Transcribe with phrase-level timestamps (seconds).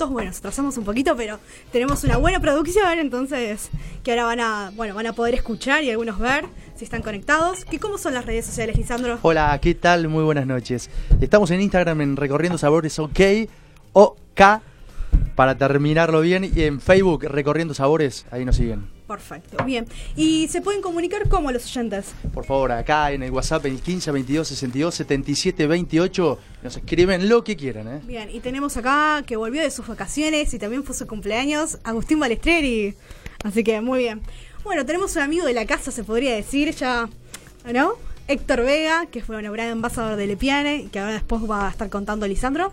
[0.00, 0.10] 20 y 10 minutos.
[0.10, 1.38] Bueno, nos atrasamos un poquito, pero
[1.72, 3.70] tenemos una buena producción, entonces
[4.02, 6.44] que ahora van a, bueno, van a poder escuchar y algunos ver
[6.76, 7.64] si están conectados.
[7.64, 9.18] ¿Qué, ¿Cómo son las redes sociales, Lisandro?
[9.22, 10.08] Hola, ¿qué tal?
[10.08, 10.90] Muy buenas noches.
[11.20, 13.20] Estamos en Instagram en Recorriendo Sabores OK,
[13.92, 14.40] OK,
[15.34, 18.99] para terminarlo bien, y en Facebook Recorriendo Sabores, ahí nos siguen.
[19.10, 19.88] Perfecto, bien.
[20.14, 22.12] ¿Y se pueden comunicar cómo los oyentes?
[22.32, 27.42] Por favor, acá en el WhatsApp, en 15 22 62 77 28, nos escriben lo
[27.42, 27.88] que quieran.
[27.88, 28.00] ¿eh?
[28.04, 32.20] Bien, y tenemos acá que volvió de sus vacaciones y también fue su cumpleaños, Agustín
[32.20, 32.94] Balestreri.
[33.42, 34.22] Así que muy bien.
[34.62, 37.08] Bueno, tenemos un amigo de la casa, se podría decir, ya,
[37.72, 37.94] ¿no?
[38.28, 41.90] Héctor Vega, que fue un gran embajador de Lepiane que ahora después va a estar
[41.90, 42.72] contando Lisandro.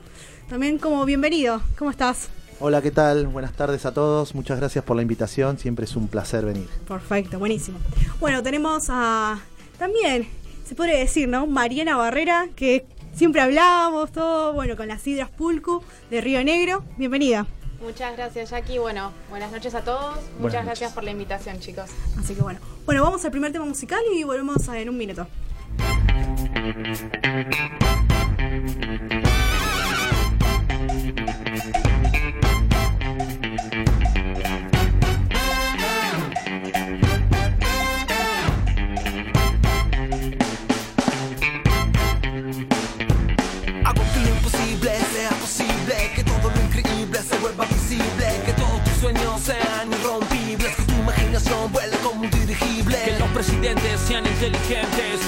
[0.50, 2.30] También como bienvenido, ¿cómo estás?
[2.60, 3.28] Hola, ¿qué tal?
[3.28, 4.34] Buenas tardes a todos.
[4.34, 5.60] Muchas gracias por la invitación.
[5.60, 6.68] Siempre es un placer venir.
[6.88, 7.78] Perfecto, buenísimo.
[8.20, 9.40] Bueno, tenemos a
[9.78, 10.28] también,
[10.66, 11.46] se podría decir, ¿no?
[11.46, 16.84] Mariana Barrera, que siempre hablábamos todo, bueno, con las Hidras Pulcu de Río Negro.
[16.98, 17.46] Bienvenida.
[17.80, 18.80] Muchas gracias, Jackie.
[18.80, 20.18] Bueno, buenas noches a todos.
[20.40, 21.92] Muchas gracias por la invitación, chicos.
[22.20, 22.60] Así que bueno.
[22.88, 25.28] Bueno, vamos al primer tema musical y volvemos en un minuto.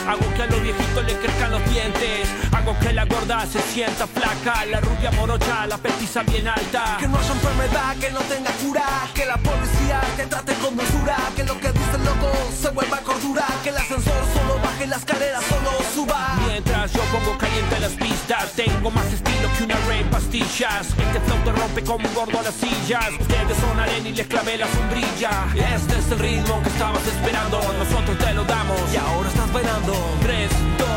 [0.07, 2.27] Hago que a los viejitos le crezcan los dientes.
[2.51, 4.65] Hago que la gorda se sienta flaca.
[4.65, 6.97] La rubia morocha, la petiza bien alta.
[6.99, 8.85] Que no haya enfermedad, que no tenga cura.
[9.13, 11.17] Que la policía te trate con dulzura.
[11.35, 13.45] Que lo que dice el loco se vuelva cordura.
[13.63, 16.35] Que el ascensor solo baje, la escalera solo suba.
[16.47, 20.03] Mientras yo pongo caliente las pistas, tengo más estilo que una rey
[20.39, 20.87] pastillas.
[20.87, 23.09] Este flow te rompe como un gordo a las sillas.
[23.19, 25.31] Ustedes son arena y les clavé la sombrilla.
[25.55, 27.59] Este es el ritmo que estabas esperando.
[27.77, 28.79] Nosotros te lo damos.
[28.93, 29.93] Y ahora estás bailando.
[30.21, 30.87] 3, 2,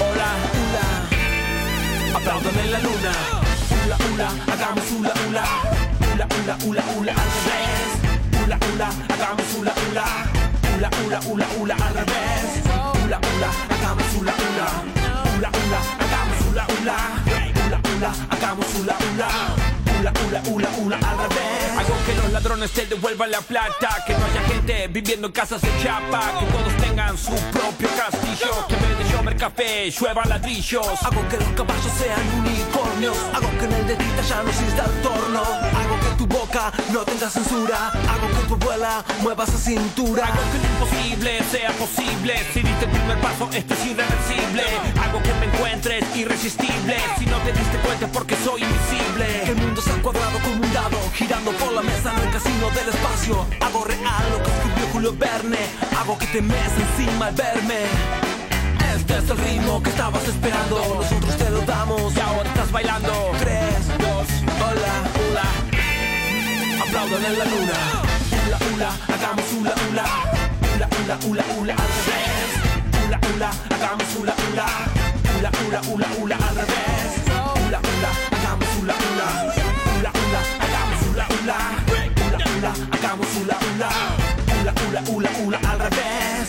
[0.00, 2.16] hola, hula.
[2.16, 3.12] Aplaudan en la luna.
[3.84, 5.44] Hula, hula, hagamos hula, hula.
[6.12, 8.44] Hula, hula, hula, hula al revés.
[8.44, 10.06] Hula, hula, hagamos hula, hula.
[10.76, 12.62] Hula, hula, hula, hula al revés.
[13.04, 14.68] Hula, hula, hagamos hula, hula.
[15.36, 17.37] Hula, hula, hagamos hula, hula.
[17.98, 21.78] Hula, hagamos hula, hula hula, hula, hula, hula al revés.
[21.78, 25.60] Hago que los ladrones te devuelvan la plata, que no haya gente viviendo en casas
[25.60, 30.24] de chapa, que todos tengan su propio castillo, que en vez de llover café llueva
[30.24, 30.86] ladrillos.
[31.02, 35.02] Hago que los caballos sean unicornios, hago que en el dedito ya no exista el
[35.02, 40.26] torno, hago que tu boca no tenga censura, hago que tu abuela mueva esa cintura.
[40.26, 44.62] Hago que lo imposible sea posible, si diste el primer paso esto es irreversible.
[45.02, 46.96] Hago que me encuentres irresistible,
[47.52, 49.26] te diste cuenta porque soy invisible.
[49.46, 53.46] El mundo cuadrado como un dado Girando por la mesa en el casino del espacio.
[53.60, 55.58] Hago real lo que escribió Julio Verne
[55.98, 57.80] Hago que te mes encima al verme.
[58.94, 60.76] Este es el ritmo que estabas esperando.
[61.00, 63.12] Nosotros te lo damos y ahora estás bailando.
[63.38, 63.60] 3,
[63.98, 64.08] 2,
[64.68, 65.48] hola, hula
[66.82, 67.78] Aplaudan en la luna.
[68.46, 70.06] Hula, hula, hagamos hula, hula.
[70.74, 72.50] Hula, hula, hula, hula al revés.
[73.06, 74.66] Hula, hula, hagamos hula, hula.
[75.38, 77.37] Hula, hula, hula, hula al revés
[77.68, 79.28] Hula, hula, hagamos hula, hula
[79.98, 80.40] hula,
[82.94, 83.88] hagamos hula hula,
[84.58, 86.48] hula hula hula hula al revés.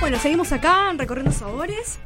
[0.00, 1.98] Bueno, seguimos acá recorriendo sabores.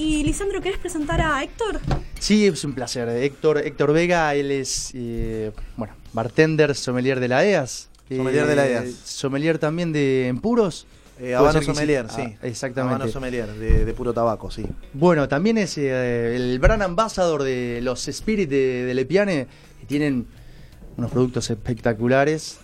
[0.00, 1.78] Y Lisandro, ¿querés presentar a Héctor?
[2.18, 3.06] Sí, es un placer.
[3.06, 7.90] Héctor, Héctor Vega, él es, eh, bueno, bartender, sommelier de la EAS.
[8.08, 8.84] Sommelier de la EAS.
[8.86, 10.86] Eh, sommelier también de en puros.
[11.18, 12.22] Eh, Habano Sommelier, sí.
[12.22, 12.94] Ah, exactamente.
[12.94, 14.64] Habano Sommelier, de, puro tabaco, sí.
[14.94, 19.48] Bueno, también es eh, el brand ambassador de los Spirit de, Lepiane,
[19.80, 20.26] que tienen
[20.96, 22.58] unos productos espectaculares,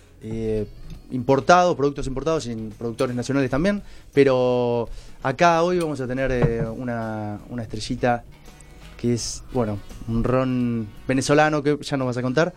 [1.10, 3.82] importados, productos importados y productores nacionales también,
[4.14, 4.88] pero
[5.22, 8.24] acá hoy vamos a tener una, una estrellita
[8.96, 12.54] que es, bueno, un ron venezolano que ya nos vas a contar.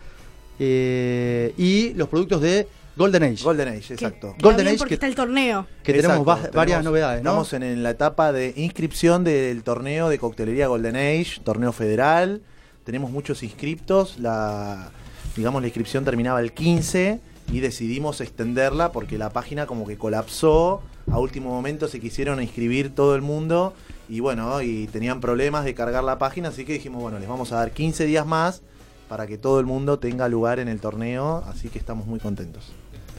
[0.58, 3.42] Eh, y los productos de Golden Age.
[3.42, 4.34] Golden Age, exacto.
[4.40, 5.66] Golden Age porque está el torneo.
[5.82, 7.42] Que tenemos varias novedades, ¿no?
[7.42, 12.42] Estamos en, la etapa de inscripción del torneo de coctelería Golden Age, torneo federal.
[12.84, 14.18] Tenemos muchos inscriptos.
[14.18, 14.90] La,
[15.36, 17.20] digamos, la inscripción terminaba el 15
[17.52, 20.82] y decidimos extenderla porque la página como que colapsó.
[21.10, 23.74] A último momento se quisieron inscribir todo el mundo
[24.08, 27.52] y bueno, y tenían problemas de cargar la página, así que dijimos, bueno, les vamos
[27.52, 28.62] a dar 15 días más
[29.08, 32.72] para que todo el mundo tenga lugar en el torneo, así que estamos muy contentos.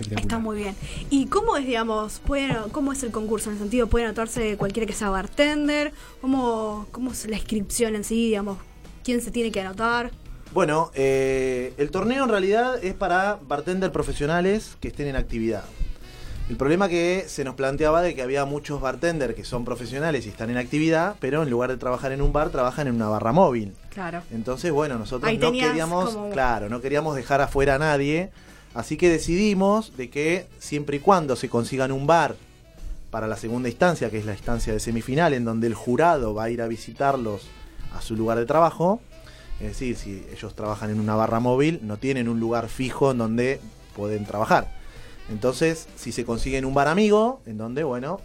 [0.09, 0.75] Está muy bien.
[1.09, 3.49] ¿Y cómo es, digamos, pueden, cómo es el concurso?
[3.49, 5.91] En el sentido, ¿puede anotarse cualquiera que sea bartender?
[6.21, 8.57] ¿Cómo, ¿Cómo es la inscripción en sí, digamos?
[9.03, 10.11] ¿Quién se tiene que anotar?
[10.53, 15.63] Bueno, eh, el torneo en realidad es para bartender profesionales que estén en actividad.
[16.51, 20.29] El problema que se nos planteaba de que había muchos bartenders que son profesionales y
[20.29, 23.31] están en actividad, pero en lugar de trabajar en un bar, trabajan en una barra
[23.31, 23.71] móvil.
[23.93, 24.21] Claro.
[24.33, 28.31] Entonces, bueno, nosotros Ahí no queríamos, como- claro, no queríamos dejar afuera a nadie,
[28.73, 32.35] así que decidimos de que siempre y cuando se consigan un bar
[33.11, 36.43] para la segunda instancia, que es la instancia de semifinal, en donde el jurado va
[36.43, 37.43] a ir a visitarlos
[37.97, 38.99] a su lugar de trabajo,
[39.61, 43.19] es decir, si ellos trabajan en una barra móvil, no tienen un lugar fijo en
[43.19, 43.61] donde
[43.95, 44.80] pueden trabajar.
[45.31, 48.19] Entonces, si se consiguen un bar amigo, en donde, bueno,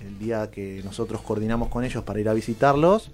[0.00, 3.10] el día que nosotros coordinamos con ellos para ir a visitarlos,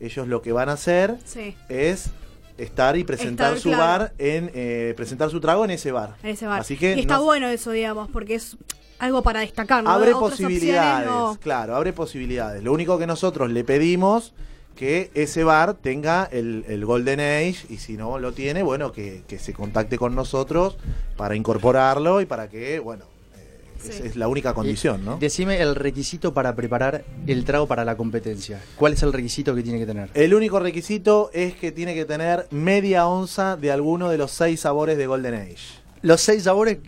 [0.00, 2.10] ellos lo que van a hacer Sí, es
[2.58, 3.82] estar y presentar Estar, su claro.
[3.84, 6.14] bar en eh, presentar su trago en ese bar.
[6.22, 6.60] en ese bar.
[6.60, 8.56] Así que y está no- bueno eso, digamos, porque es
[9.00, 9.90] algo para destacar, ¿no?
[9.90, 11.36] abre Otras opciones posibilidades, no.
[11.40, 12.62] claro, abre posibilidades.
[12.62, 14.32] Lo único que nosotros le pedimos
[14.74, 19.22] que ese bar tenga el, el Golden Age y si no lo tiene, bueno, que,
[19.28, 20.76] que se contacte con nosotros
[21.16, 23.04] para incorporarlo y para que, bueno,
[23.36, 24.02] eh, es, Sí.
[24.04, 25.18] es la única condición, ¿no?
[25.18, 28.60] Decime el requisito para preparar el trago para la competencia.
[28.76, 30.10] ¿Cuál es el requisito que tiene que tener?
[30.14, 34.60] El único requisito es que tiene que tener media onza de alguno de los seis
[34.60, 35.56] sabores de Golden Age.
[36.02, 36.78] Los seis sabores,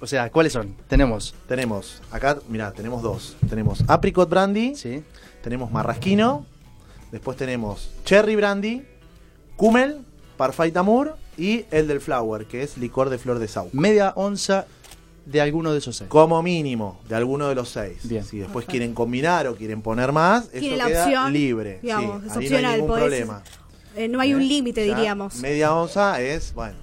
[0.00, 0.74] o sea, ¿cuáles son?
[0.88, 3.36] Tenemos, Tenemos, acá, mira, tenemos dos.
[3.48, 5.02] Tenemos apricot brandy, ¿sí?
[5.42, 6.44] tenemos marrasquino,
[7.12, 8.82] después tenemos cherry brandy,
[9.56, 9.98] Kummel,
[10.36, 13.68] Parfait Amour y el del flower, que es licor de flor de sau.
[13.72, 14.66] Media onza
[15.24, 16.08] de alguno de esos seis.
[16.08, 17.98] Como mínimo, de alguno de los seis.
[18.04, 18.22] Bien.
[18.24, 18.70] Si después Perfecto.
[18.70, 21.78] quieren combinar o quieren poner más, eso la queda opción, libre.
[21.82, 23.42] digamos, sí, es ahí opcional, no hay ningún podés- problema.
[23.96, 24.44] Eh, no hay un ¿Eh?
[24.46, 25.36] límite, diríamos.
[25.36, 26.76] Media onza es, bueno,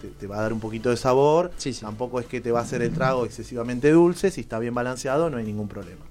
[0.00, 1.50] te, te va a dar un poquito de sabor.
[1.56, 1.80] Sí, sí.
[1.80, 4.30] Tampoco es que te va a hacer el trago excesivamente dulce.
[4.30, 6.02] Si está bien balanceado, no hay ningún problema.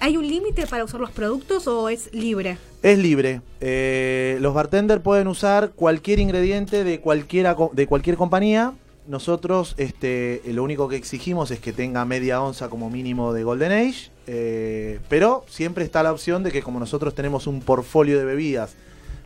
[0.00, 2.58] ¿Hay un límite para usar los productos o es libre?
[2.82, 3.40] Es libre.
[3.60, 8.72] Eh, los bartenders pueden usar cualquier ingrediente de, cualquiera, co- de cualquier compañía.
[9.08, 13.42] Nosotros este, eh, lo único que exigimos es que tenga media onza como mínimo de
[13.44, 14.10] Golden Age.
[14.26, 18.74] eh, pero siempre está la opción de que como nosotros tenemos un portfolio de bebidas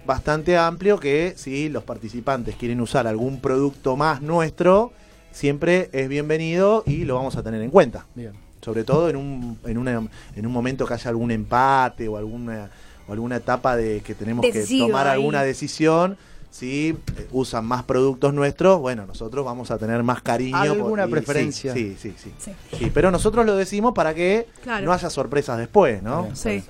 [0.06, 4.92] bastante amplio, que si los participantes quieren usar algún producto más nuestro,
[5.32, 8.32] siempre es bienvenido y lo vamos a tener en cuenta Bien.
[8.64, 12.70] Sobre todo en un, en, una- en un momento que haya algún empate o alguna,
[13.06, 15.12] o alguna etapa de que tenemos que tomar ahí.
[15.14, 16.16] alguna decisión,
[16.50, 20.56] si eh, usan más productos nuestros, bueno, nosotros vamos a tener más cariño.
[20.56, 21.74] ¿Alguna y- preferencia?
[21.74, 22.52] Sí, sí, sí, Sí.
[22.70, 22.76] sí.
[22.78, 24.86] Sí, pero nosotros lo decimos para que Claro.
[24.86, 26.28] no haya sorpresas después, ¿no?
[26.34, 26.62] Sí.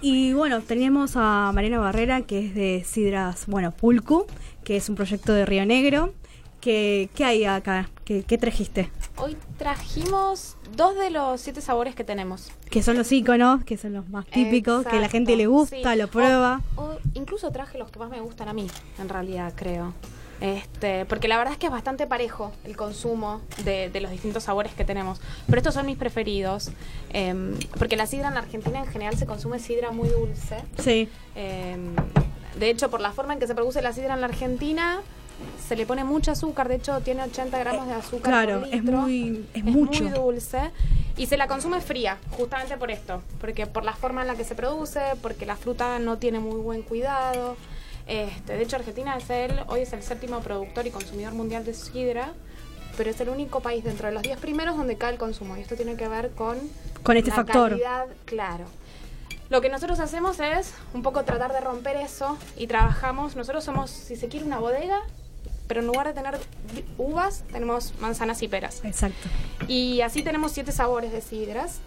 [0.00, 4.26] Y bueno, teníamos a Mariana Barrera, que es de Sidras, bueno, Pulcu,
[4.64, 6.12] que es un proyecto de Río Negro.
[6.62, 7.90] ¿Qué, qué hay acá?
[8.04, 8.88] ¿Qué, qué trajiste?
[9.16, 12.52] Hoy trajimos dos de los siete sabores que tenemos.
[12.70, 15.98] Que son los iconos, que son los más típicos, que la gente le gusta, sí.
[15.98, 16.60] lo prueba.
[16.76, 18.68] O- o incluso traje los que más me gustan a mí,
[19.00, 19.92] en realidad, creo.
[20.40, 24.44] Este, porque la verdad es que es bastante parejo el consumo de, de los distintos
[24.44, 25.20] sabores que tenemos.
[25.46, 26.70] Pero estos son mis preferidos.
[27.12, 30.58] em, porque la sidra en Argentina en general se consume sidra muy dulce.
[30.78, 31.94] Sí, Em,
[32.58, 35.00] de hecho, por la forma en que se produce la sidra en la Argentina,
[35.66, 36.68] se le pone mucho azúcar.
[36.68, 38.22] De hecho, tiene 80 gramos de azúcar.
[38.32, 40.04] claro, por es muy- es mucho.
[40.04, 40.70] muy dulce.
[41.16, 43.22] Y se la consume fría, justamente por esto.
[43.40, 46.60] Porque por la forma en la que se produce, porque la fruta no tiene muy
[46.60, 47.56] buen cuidado.
[48.06, 51.74] Este, de hecho, Argentina es el, hoy es el séptimo productor y consumidor mundial de
[51.74, 52.32] sidra.
[52.96, 55.56] Pero es el único país dentro de los 10 primeros donde cae el consumo.
[55.56, 56.58] Y esto tiene que ver con
[57.02, 57.70] Con este la factor.
[57.70, 58.64] calidad, claro.
[59.48, 63.36] Lo que nosotros hacemos es un poco tratar de romper eso y trabajamos.
[63.36, 64.98] Nosotros somos, si se quiere, una bodega,
[65.66, 66.38] pero en lugar de tener
[66.98, 68.80] uvas, tenemos manzanas y peras.
[68.84, 69.28] exacto.
[69.68, 71.78] Y así tenemos siete sabores de sidras.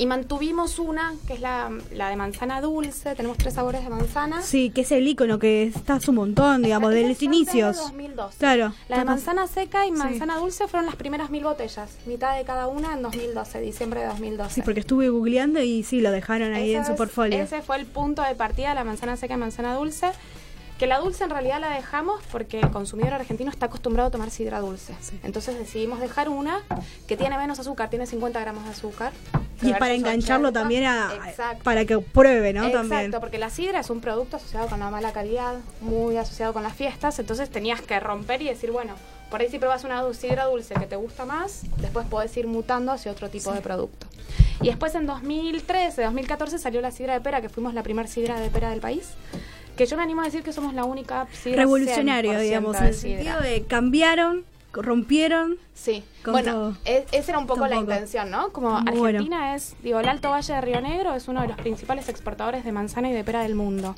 [0.00, 3.16] Y mantuvimos una, que es la, la de manzana dulce.
[3.16, 4.42] Tenemos tres sabores de manzana.
[4.42, 7.36] Sí, que es el icono que está hace un montón, digamos, de los son de
[7.36, 7.76] inicios.
[7.78, 8.38] 2012.
[8.38, 8.72] Claro.
[8.88, 9.96] La de manzana seca y Sí.
[9.96, 11.90] manzana dulce fueron las primeras mil botellas.
[12.06, 14.54] Mitad de cada una en 2012, diciembre de 2012.
[14.54, 17.36] Sí, porque estuve googleando y sí, lo dejaron ahí en su portfolio.
[17.36, 20.12] Ese fue el punto de partida, la manzana seca y manzana dulce.
[20.78, 24.30] Que la dulce en realidad la dejamos porque el consumidor argentino está acostumbrado a tomar
[24.30, 24.94] sidra dulce.
[25.24, 26.62] Entonces decidimos dejar una
[27.08, 29.12] que tiene menos azúcar, tiene 50 gramos de azúcar.
[29.60, 30.60] Y para engancharlo 80.
[30.60, 31.64] también a, Exacto.
[31.64, 32.64] para que pruebe, ¿no?
[32.64, 33.10] Exacto, También.
[33.18, 36.74] porque la sidra es un producto asociado con la mala calidad, muy asociado con las
[36.74, 38.94] fiestas, entonces tenías que romper y decir, bueno,
[39.32, 42.92] por ahí si pruebas una sidra dulce que te gusta más, después podés ir mutando
[42.92, 44.06] hacia otro tipo de producto.
[44.60, 48.38] Y después en 2013, 2014 salió la sidra de pera, que fuimos la primera sidra
[48.40, 49.08] de pera del país.
[49.78, 52.84] Que yo me animo a decir que somos la única sidra Revolucionario, 100% digamos, en
[52.84, 55.56] el sentido de cambiaron, rompieron.
[55.72, 56.76] Sí, bueno, todo.
[56.84, 58.50] e- esa era un poco la intención, ¿no?
[58.50, 59.20] Como bueno.
[59.20, 62.64] Argentina es, digo, el Alto Valle de Río Negro es uno de los principales exportadores
[62.64, 63.94] de manzana y de pera del mundo.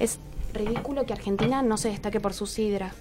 [0.00, 0.18] Es
[0.52, 2.92] ridículo que Argentina no se destaque por su sidra.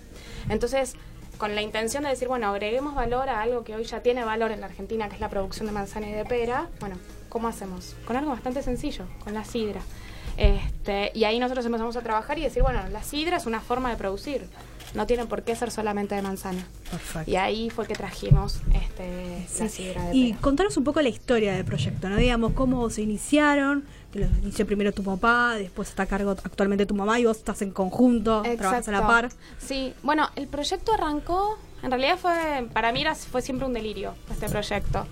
[0.50, 0.96] Entonces,
[1.40, 4.52] con la intención de decir, bueno, agreguemos valor a algo que hoy ya tiene valor
[4.52, 6.98] en la Argentina, que es la producción de manzana y de pera, bueno,
[7.30, 7.96] ¿cómo hacemos?
[8.06, 9.82] Con algo bastante sencillo, con la sidra.
[10.38, 13.90] Este, y ahí nosotros empezamos a trabajar y decir, bueno, la sidra es una forma
[13.90, 14.48] de producir,
[14.94, 16.66] no tiene por qué ser solamente de manzana.
[16.90, 17.30] Perfecto.
[17.30, 21.54] Y ahí fue que trajimos este, la sidra de Y contanos un poco la historia
[21.54, 22.18] del proyecto, ¿no?
[22.18, 26.86] Digamos, cómo se iniciaron, que lo inició primero tu papá, después está a cargo actualmente
[26.86, 29.30] tu mamá y vos estás en conjunto, trabajas a la par.
[29.58, 34.14] Sí, bueno, el proyecto arrancó, en realidad fue, para mí era, fue siempre un delirio
[34.32, 35.06] este proyecto.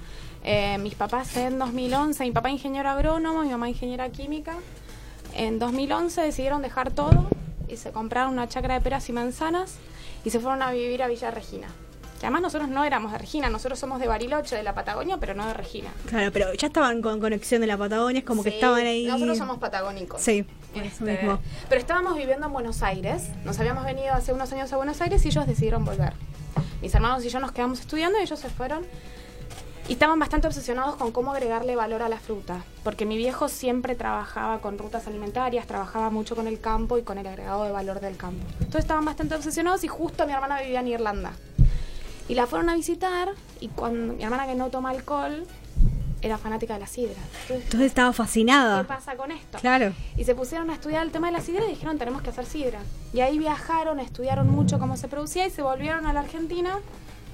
[0.43, 4.55] Eh, mis papás en 2011, mi papá ingeniero agrónomo, mi mamá ingeniera química,
[5.33, 7.27] en 2011 decidieron dejar todo
[7.67, 9.75] y se compraron una chacra de peras y manzanas
[10.25, 11.67] y se fueron a vivir a Villa Regina.
[12.19, 15.33] Que además nosotros no éramos de Regina, nosotros somos de Bariloche, de la Patagonia, pero
[15.33, 15.89] no de Regina.
[16.07, 19.07] Claro, pero ya estaban con conexión de la Patagonia, es como que estaban ahí.
[19.07, 20.21] Nosotros somos patagónicos.
[20.21, 21.39] Sí, por eso Este, mismo.
[21.67, 23.29] Pero estábamos viviendo en Buenos Aires.
[23.43, 26.13] Nos habíamos venido hace unos años a Buenos Aires y ellos decidieron volver.
[26.83, 28.85] Mis hermanos y yo nos quedamos estudiando y ellos se fueron.
[29.91, 32.63] Y estaban bastante obsesionados con cómo agregarle valor a la fruta.
[32.81, 37.17] Porque mi viejo siempre trabajaba con rutas alimentarias, trabajaba mucho con el campo y con
[37.17, 38.41] el agregado de valor del campo.
[38.59, 41.33] Entonces estaban bastante obsesionados y justo mi hermana vivía en Irlanda.
[42.29, 45.45] Y la fueron a visitar y cuando mi hermana que no toma alcohol
[46.21, 47.19] era fanática de la sidra.
[47.41, 48.83] Entonces, Entonces estaba fascinada.
[48.83, 49.57] ¿qué pasa con esto?
[49.57, 49.91] Claro.
[50.15, 52.45] Y se pusieron a estudiar el tema de la sidra y dijeron, tenemos que hacer
[52.45, 52.79] sidra.
[53.11, 56.79] Y ahí viajaron, estudiaron mucho cómo se producía y se volvieron a la Argentina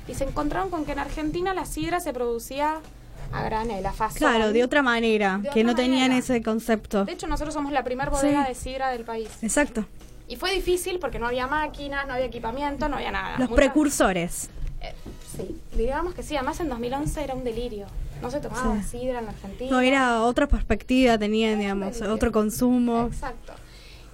[0.07, 2.79] y se encontraron con que en Argentina la sidra se producía
[3.33, 4.17] a granel, a fazón.
[4.19, 6.17] Claro, de otra manera, De que otra no tenían manera.
[6.19, 7.05] ese concepto.
[7.05, 8.49] De hecho, nosotros somos la primera bodega Sí.
[8.49, 9.29] de sidra del país.
[9.41, 9.85] Exacto.
[10.29, 13.37] Y fue difícil porque no había máquinas, no había equipamiento, no había nada.
[13.37, 14.49] Los precursores.
[14.81, 14.93] Eh,
[15.35, 16.35] sí, digamos que sí.
[16.35, 17.87] Además, en 2011 era un delirio.
[18.21, 18.99] No se tomaba Sí.
[18.99, 19.71] sidra en la Argentina.
[19.71, 23.07] No, era otra perspectiva, tenían, digamos, otro consumo.
[23.11, 23.53] Exacto.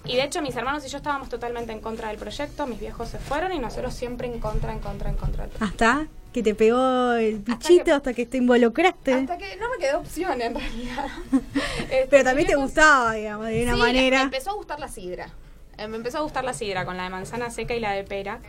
[0.06, 3.08] Y de hecho mis hermanos y yo estábamos totalmente en contra del proyecto, mis viejos
[3.10, 5.48] se fueron y nosotros siempre en contra, en contra, en contra.
[5.60, 9.14] Hasta que te pegó el Hasta bichito, que- hasta que te involucraste.
[9.14, 11.08] Hasta que no me quedó opción en realidad.
[11.84, 14.18] Este, Pero también te gustaba, digamos, de una Sí, manera.
[14.20, 15.30] Me empezó a gustar la sidra.
[15.78, 18.04] Eh, Me empezó a gustar la sidra con la de manzana seca y la de
[18.04, 18.40] pera.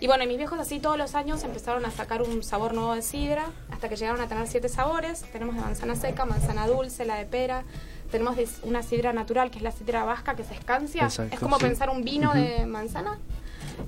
[0.00, 2.94] Y bueno, y mis viejos así todos los años empezaron a sacar un sabor nuevo
[2.94, 5.22] de sidra hasta que llegaron a tener siete sabores.
[5.32, 7.64] Tenemos de manzana seca, manzana dulce, la de pera.
[8.10, 11.04] Tenemos una sidra natural que es la sidra vasca que se escancia.
[11.04, 11.64] Exacto, es como sí.
[11.64, 13.18] pensar un vino de manzana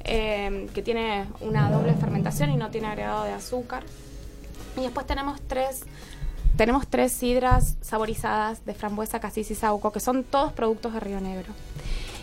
[0.05, 3.85] eh, que tiene una doble fermentación y no tiene agregado de azúcar.
[4.77, 5.85] Y después tenemos tres
[6.57, 11.21] tenemos tres sidras saborizadas de frambuesa, casis y sauco, que son todos productos de Río
[11.21, 11.53] Negro.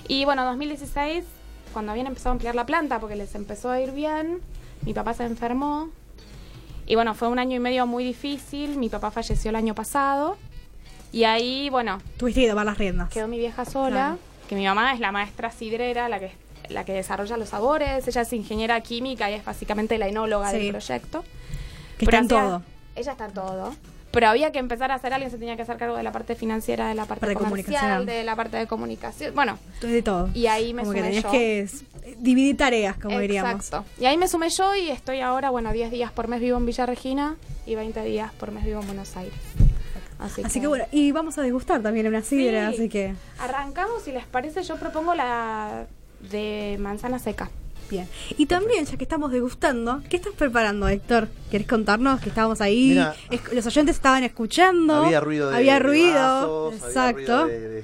[0.08, 1.24] Y bueno, 2016,
[1.72, 4.40] cuando habían empezado a ampliar la planta, porque les empezó a ir bien,
[4.86, 5.90] mi papá se enfermó.
[6.88, 8.78] Y bueno, fue un año y medio muy difícil.
[8.78, 10.38] Mi papá falleció el año pasado.
[11.14, 13.10] Y ahí, bueno, Tuviste que tomar las riendas.
[13.10, 14.18] quedó mi vieja sola, Claro.
[14.50, 16.32] que mi mamá es la maestra sidrera, la que,
[16.70, 18.06] la que desarrolla los sabores.
[18.08, 20.58] Ella es ingeniera química y es básicamente la enóloga Sí.
[20.58, 21.24] del proyecto.
[22.00, 22.62] Que Pero está en todo.
[22.96, 23.76] Ella está en todo.
[24.12, 26.36] Pero había que empezar a hacer, alguien se tenía que hacer cargo de la parte
[26.36, 28.06] financiera, de la parte, Parte de comercial, comunicación.
[28.06, 29.34] de la parte de comunicación.
[29.36, 30.30] Bueno, de todo.
[30.36, 31.32] y ahí me como que sumé tenías yo.
[31.32, 31.68] que
[32.20, 33.54] dividir tareas, como diríamos.
[33.66, 33.86] Exacto.
[34.00, 36.66] Y ahí me sumé yo y estoy ahora, bueno, 10 días por mes vivo en
[36.68, 39.34] Villa Regina y 20 días por mes vivo en Buenos Aires.
[40.24, 42.76] Así, Así que bueno, y vamos a degustar también una sidra, Sí.
[42.76, 45.86] así que Arrancamos, si les parece, yo propongo la
[46.32, 47.50] de manzana seca.
[47.90, 48.08] bien.
[48.38, 51.28] Y también, ya que estamos degustando, ¿qué estás preparando, Héctor?
[51.52, 52.90] ¿Querés contarnos que estábamos ahí?
[52.90, 53.14] Mira.
[53.52, 54.96] Los oyentes estaban escuchando.
[55.04, 57.14] Había ruido de, Había de ruido, había exacto.
[57.44, 57.84] ruido de, de-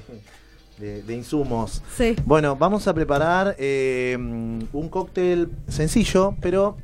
[0.78, 1.82] de- de insumos.
[1.96, 2.16] Sí.
[2.24, 6.76] Bueno, vamos a preparar eh, un cóctel sencillo, pero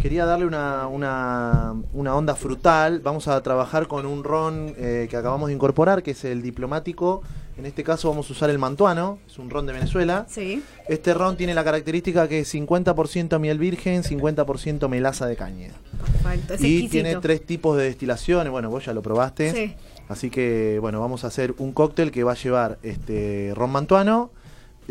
[0.00, 3.00] quería darle una, una, una onda frutal.
[3.00, 7.22] Vamos a trabajar con un ron eh, que acabamos de incorporar, que es el diplomático.
[7.58, 10.24] En este caso vamos a usar el mantuano, es un ron de Venezuela.
[10.30, 10.62] Sí.
[10.88, 15.68] Este ron tiene la característica que es 50% miel virgen, 50% melaza de caña.
[16.00, 16.54] Perfecto.
[16.54, 16.90] Es y exquisito.
[16.90, 18.50] tiene tres tipos de destilaciones.
[18.50, 19.52] Bueno, vos ya lo probaste.
[19.52, 19.74] Sí.
[20.08, 24.30] Así que, bueno, vamos a hacer un cóctel que va a llevar este ron mantuano.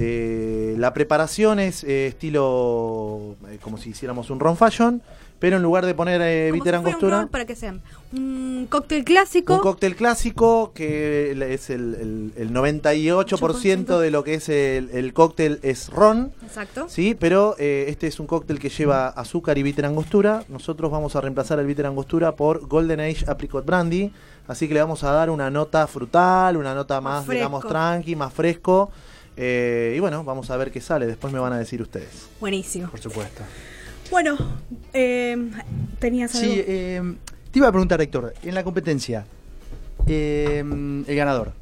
[0.02, 5.02] Eh, la preparación es eh, estilo eh, como si hiciéramos un ron fashion,
[5.40, 7.82] pero en lugar de poner eh, Como bitter si un angostura, ron para que sean
[8.14, 9.54] un cóctel clásico.
[9.56, 15.14] un cóctel clásico que es el, el- el 98% de lo que es el, el
[15.14, 16.32] cóctel es ron.
[16.44, 16.86] Exacto.
[16.88, 20.44] Sí, pero eh, este es un cóctel que lleva azúcar y bitter angostura.
[20.50, 24.12] Nosotros vamos a reemplazar el bitter angostura por Golden Age Apricot Brandy.
[24.48, 28.16] Así que le vamos a dar una nota frutal, una nota Más más, digamos, tranqui,
[28.16, 28.92] más fresco.
[29.38, 31.06] Eh, y bueno, vamos a ver qué sale.
[31.08, 32.28] Después me van a decir ustedes.
[32.40, 32.90] Buenísimo.
[32.90, 33.42] Por supuesto.
[34.12, 34.38] Bueno,
[34.94, 35.38] eh,
[36.00, 36.48] tenías algo.
[36.54, 37.02] Sí, eh,
[37.52, 39.26] te iba a preguntar, Héctor, en la competencia,
[40.08, 40.64] eh,
[41.08, 41.54] el ganador.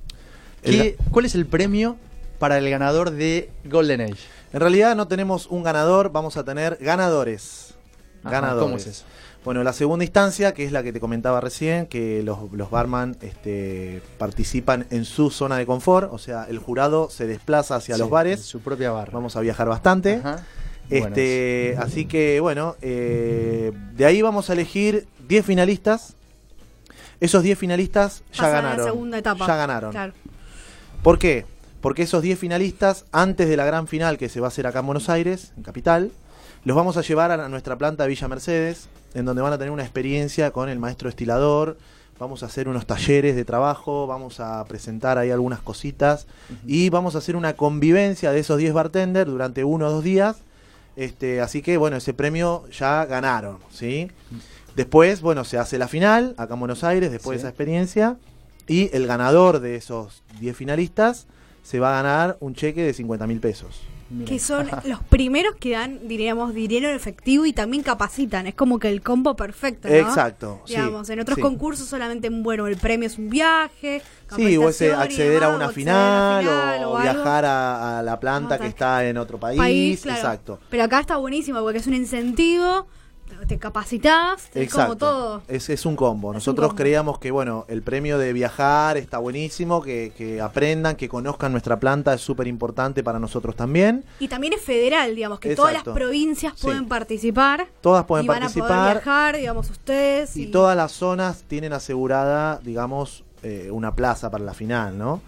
[0.63, 1.97] El ¿qué- ¿Cuál es el premio
[2.39, 4.15] para el ganador de Golden Age?
[4.53, 7.73] En realidad no tenemos un ganador, vamos a tener ganadores.
[8.23, 8.63] Ajá, ganadores.
[8.63, 9.05] ¿cómo es eso?
[9.45, 13.15] Bueno, la segunda instancia, que es la que te comentaba recién, que los, los barman
[13.21, 18.01] este, participan en su zona de confort, o sea, el jurado se desplaza hacia Sí,
[18.01, 19.11] los bares, Su propia barra.
[19.13, 20.15] vamos a viajar bastante.
[20.15, 20.43] Ajá.
[20.89, 26.13] Bueno, Este, así que bueno, eh, de ahí vamos a elegir 10 finalistas.
[27.19, 28.77] Esos 10 finalistas ya Pasan a ganaron.
[28.85, 29.47] la segunda etapa.
[29.47, 29.91] Ya ganaron.
[29.91, 30.13] Claro.
[31.03, 31.45] ¿Por qué?
[31.81, 34.79] Porque esos 10 finalistas, antes de la gran final que se va a hacer acá
[34.79, 36.11] en Buenos Aires, en Capital,
[36.63, 39.83] los vamos a llevar a nuestra planta Villa Mercedes, en donde van a tener una
[39.83, 41.77] experiencia con el maestro estilador.
[42.19, 46.25] Vamos a hacer unos talleres de trabajo, vamos a presentar ahí algunas cositas
[46.65, 50.37] y vamos a hacer una convivencia de esos 10 bartenders durante uno o dos días.
[50.95, 54.09] Este, así que bueno, ese premio ya ganaron, ¿sí?
[54.75, 57.43] Después, bueno, se hace la final acá en Buenos Aires, después Sí.
[57.43, 58.17] de esa experiencia,
[58.67, 61.27] y el ganador de esos 10 finalistas
[61.63, 63.81] se va a ganar un cheque de 50 mil pesos.
[64.09, 64.29] Mira.
[64.29, 68.47] Que son los primeros que dan, diríamos, dinero en efectivo y también capacitan.
[68.47, 69.93] Es como que el combo perfecto, ¿no?
[69.95, 70.61] Exacto.
[70.65, 71.41] sí, Digamos, en otros sí.
[71.41, 74.01] concursos solamente, bueno, el premio es un viaje.
[74.35, 77.99] Sí, o ese y acceder a una o acceder a final, final o, viajar a,
[77.99, 79.57] a la planta No, que está en otro país.
[79.57, 80.19] país, claro.
[80.19, 80.59] Exacto.
[80.69, 82.87] Pero acá está buenísimo porque es un incentivo,
[83.47, 85.41] te capacitas, es como todo.
[85.47, 86.33] Es, es un combo.
[86.33, 86.77] Nosotros combo.
[86.77, 91.79] creíamos que, bueno, el premio de viajar está buenísimo, que, que aprendan, que conozcan nuestra
[91.79, 94.03] planta es súper importante para nosotros también.
[94.19, 96.63] Y también es federal, digamos, que todas las provincias Sí.
[96.67, 97.67] pueden participar.
[97.81, 98.93] Todas pueden y van a poder participar.
[98.95, 100.35] viajar, digamos, ustedes.
[100.35, 105.21] Y todas las zonas tienen asegurada, digamos, eh, una plaza para la final, ¿no?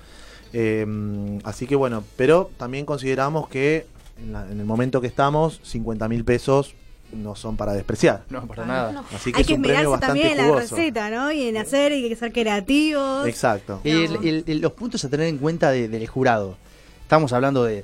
[0.51, 3.85] Eh, así que bueno, pero también consideramos que
[4.17, 6.73] en, la- en el momento que estamos, 50 mil pesos
[7.13, 8.23] no son para despreciar.
[8.29, 8.91] No, para Ah, nada.
[8.91, 9.05] no.
[9.13, 11.31] Así que Hay es que un premio esmerarse bastante también en la receta, ¿no?
[11.31, 13.27] Y en hacer, y hay que ser creativos.
[13.27, 13.81] Exacto.
[13.83, 14.21] El- No.
[14.21, 16.57] el- el- los puntos a tener en cuenta de- del jurado.
[17.03, 17.83] Estamos hablando de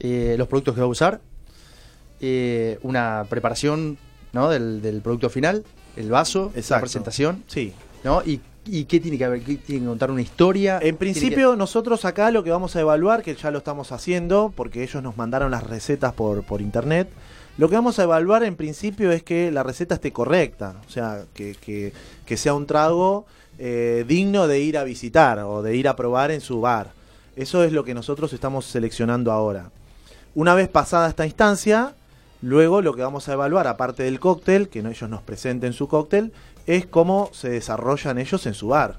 [0.00, 1.20] eh, los productos que va a usar,
[2.20, 3.98] eh, una preparación
[4.32, 4.50] ¿no?
[4.50, 5.64] del, del producto final,
[5.96, 6.82] el vaso, la Exacto.
[6.82, 7.72] presentación, Sí.
[8.04, 8.22] ¿no?
[8.24, 10.78] Y, y qué tiene que haber, ¿Qué tiene que contar una historia.
[10.82, 14.82] En principio, nosotros acá lo que vamos a evaluar, que ya lo estamos haciendo, porque
[14.82, 17.08] ellos nos mandaron las recetas por, por internet,
[17.58, 21.24] lo que vamos a evaluar en principio es que la receta esté correcta, o sea,
[21.34, 21.92] que, que-
[22.26, 23.26] que sea un trago
[23.58, 26.90] eh, digno de ir a visitar o de ir a probar en su bar.
[27.36, 29.70] Eso es lo que nosotros estamos seleccionando ahora.
[30.34, 31.94] Una vez pasada esta instancia,
[32.42, 35.88] luego lo que vamos a evaluar, aparte del cóctel, que no- ellos nos presenten su
[35.88, 36.32] cóctel,
[36.66, 38.98] es cómo se desarrollan ellos en su bar.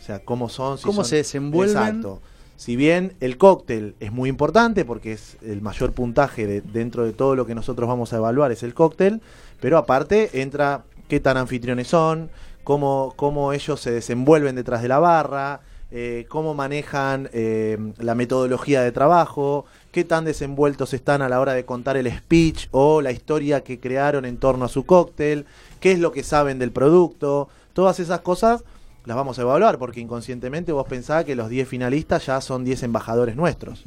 [0.00, 1.76] O sea, cómo son, si Cómo son- se desenvuelven.
[1.76, 2.22] Exacto.
[2.58, 7.12] Si bien el cóctel es muy importante porque es el mayor puntaje de- dentro de
[7.12, 9.20] todo lo que nosotros vamos a evaluar es el cóctel,
[9.60, 12.30] pero aparte entra qué tan anfitriones son,
[12.64, 15.60] cómo, cómo ellos se desenvuelven detrás de la barra,
[15.92, 21.52] eh, cómo manejan eh, la metodología de trabajo, qué tan desenvueltos están a la hora
[21.54, 25.46] de contar el speech o la historia que crearon en torno a su cóctel,
[25.78, 28.64] qué es lo que saben del producto, todas esas cosas
[29.08, 32.82] las vamos a evaluar porque inconscientemente vos pensás que los 10 finalistas ya son 10
[32.84, 33.82] embajadores nuestros.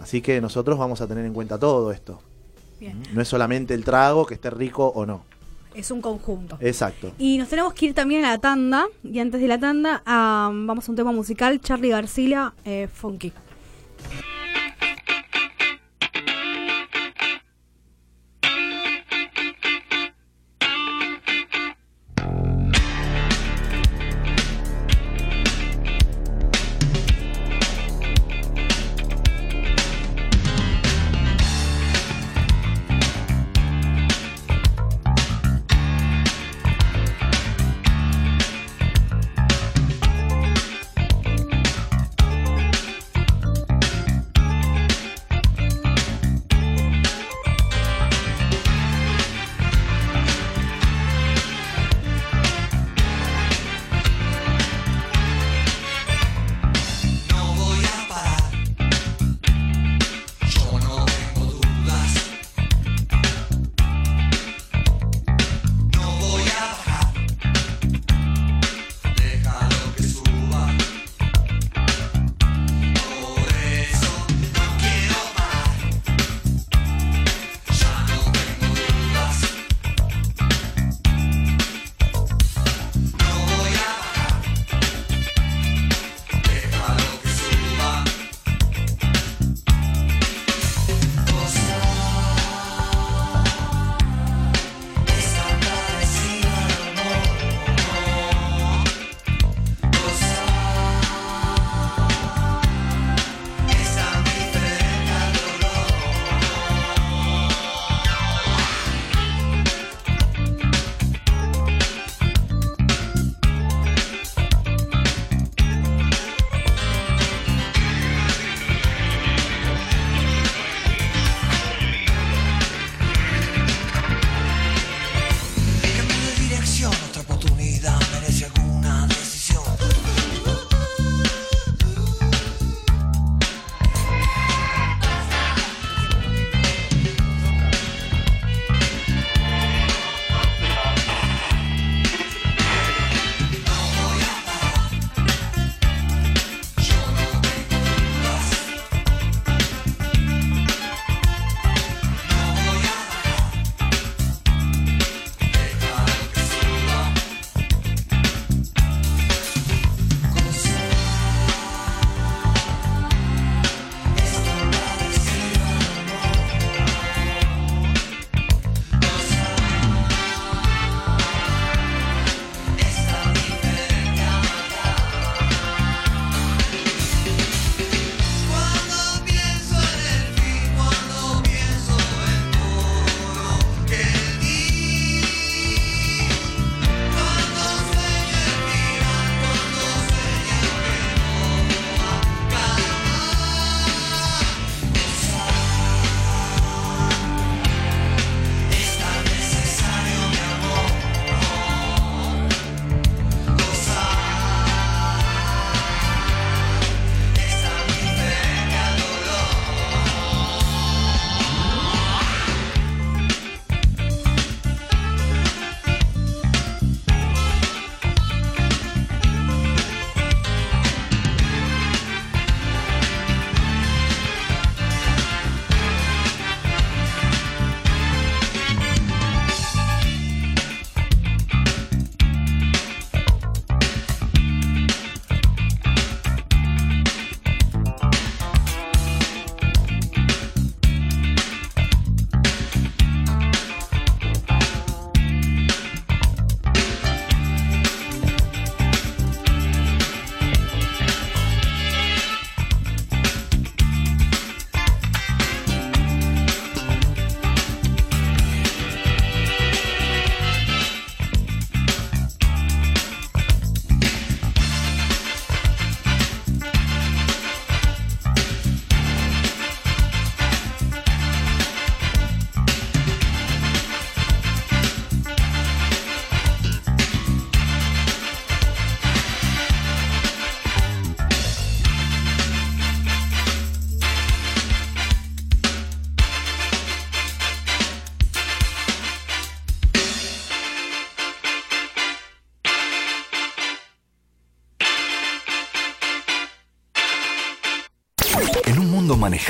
[0.00, 2.20] Así que nosotros vamos a tener en cuenta todo esto.
[2.80, 5.22] Bien, No es solamente el trago que esté rico o no.
[5.74, 6.56] es un conjunto.
[6.60, 7.12] Exacto.
[7.18, 8.86] Y nos tenemos que ir también a la tanda.
[9.04, 11.60] Y antes de la tanda, vamos a un tema musical.
[11.60, 13.32] Charlie García, eh, Funky.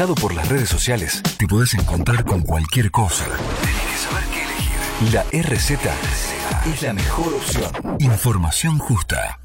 [0.07, 3.25] Por las redes sociales, te podés encontrar con cualquier cosa.
[3.25, 5.13] Tenés que saber qué elegir.
[5.13, 5.25] La
[5.57, 5.71] RZ
[6.73, 7.73] es la mejor opción.
[7.99, 9.38] Información justa.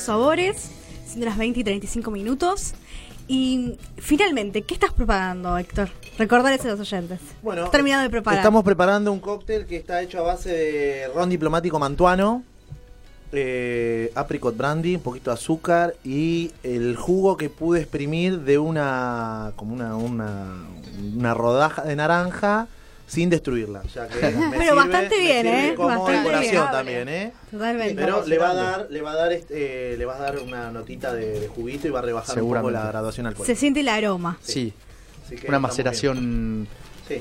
[0.00, 0.70] Sabores,
[1.06, 2.72] siendo las 20 y 35 minutos.
[3.28, 5.90] Y finalmente, ¿qué estás preparando, Héctor?
[6.18, 7.20] Recordarles a los oyentes.
[7.42, 8.38] Bueno, Has terminado de preparar.
[8.38, 12.42] Estamos preparando un cóctel que está hecho a base de ron diplomático mantuano,
[13.32, 19.52] eh, apricot brandy, un poquito de azúcar y el jugo que pude exprimir de una
[19.54, 20.66] como una, una,
[21.14, 22.68] una rodaja de naranja
[23.10, 23.82] sin destruirla.
[23.92, 25.74] Ya que me Pero bastante me bien, sirve ¿eh?
[25.74, 26.70] Como Bastante decoración bien.
[26.72, 27.32] también, ¿eh?
[27.50, 27.94] Totalmente.
[27.96, 30.38] Pero le va a dar, le va a dar, este, eh, le va a dar
[30.38, 32.78] una notita de, de juguito y va a rebajar un poco Seguramente.
[32.84, 33.58] la graduación Se alcohólica.
[33.58, 34.38] siente el aroma.
[34.42, 34.72] Sí,
[35.48, 36.68] una maceración.
[37.08, 37.20] Sí.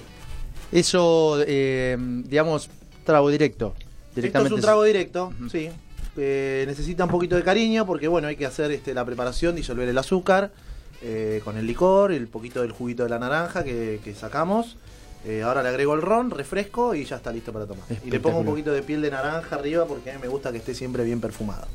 [0.71, 2.69] Eso, eh, digamos,
[3.03, 3.73] trago directo.
[3.77, 4.53] Esto Directamente.
[4.53, 5.69] es un trago directo, sí.
[6.17, 9.87] Eh, necesita un poquito de cariño porque bueno, hay que hacer este, la preparación, disolver
[9.87, 10.51] el azúcar
[11.01, 14.75] eh, con el licor, el poquito del juguito de la naranja que, que sacamos.
[15.25, 17.85] Eh, ahora le agrego el ron, refresco y ya está listo para tomar.
[18.05, 20.51] Y le pongo un poquito de piel de naranja arriba porque a mí me gusta
[20.51, 21.67] que esté siempre bien perfumado.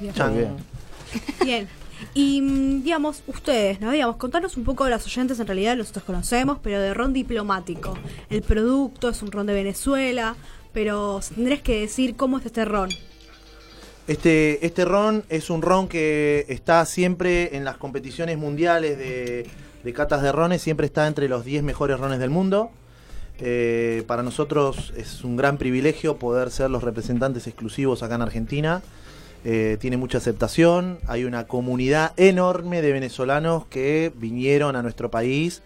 [0.00, 0.12] Bien.
[0.14, 0.56] Bien.
[1.44, 1.68] Bien.
[2.14, 3.92] Y mm, digamos, ustedes, ¿no?
[3.92, 7.96] Digamos, contanos un poco a los oyentes, en realidad nosotros conocemos, pero de ron diplomático.
[8.28, 10.36] El producto es un ron de Venezuela,
[10.72, 12.90] pero tendrás que decir cómo es este ron.
[14.06, 19.46] Este, este ron es un ron que está siempre en las competiciones mundiales de,
[19.84, 22.70] de catas de rones, siempre está entre los 10 mejores rones del mundo.
[23.38, 28.82] Eh, para nosotros es un gran privilegio poder ser los representantes exclusivos acá en Argentina.
[29.44, 35.62] Eh, tiene mucha aceptación, hay una comunidad enorme de venezolanos que vinieron a nuestro país,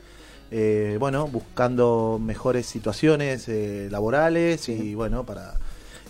[0.51, 3.49] eh, bueno, buscando mejores situaciones
[3.90, 5.55] laborales y bueno, para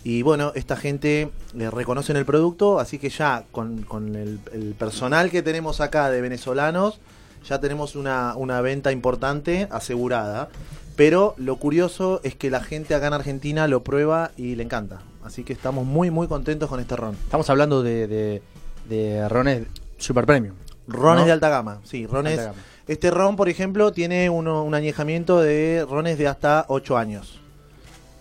[0.02, 4.74] y bueno, esta gente le reconocen el producto, así que ya con, con el, el
[4.74, 7.00] personal que tenemos acá de venezolanos,
[7.48, 10.48] ya tenemos una, una venta importante asegurada.
[10.96, 15.00] Pero lo curioso es que la gente acá en Argentina lo prueba y le encanta.
[15.24, 17.14] Así que estamos muy, muy contentos con este ron.
[17.24, 18.42] Estamos hablando de, de,
[18.88, 19.62] de rones
[19.96, 20.54] super premium.
[20.88, 21.26] Rones ¿no?
[21.26, 22.38] de alta gama, sí, rones.
[22.38, 22.62] Alta gama.
[22.86, 27.38] Este ron, por ejemplo, tiene uno- un añejamiento de rones de hasta 8 años.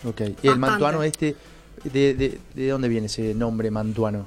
[0.05, 0.21] Ok.
[0.21, 0.57] ¿Y el Bastante.
[0.59, 1.35] mantuano este?
[1.83, 4.25] De, de, de dónde viene ese nombre mantuano?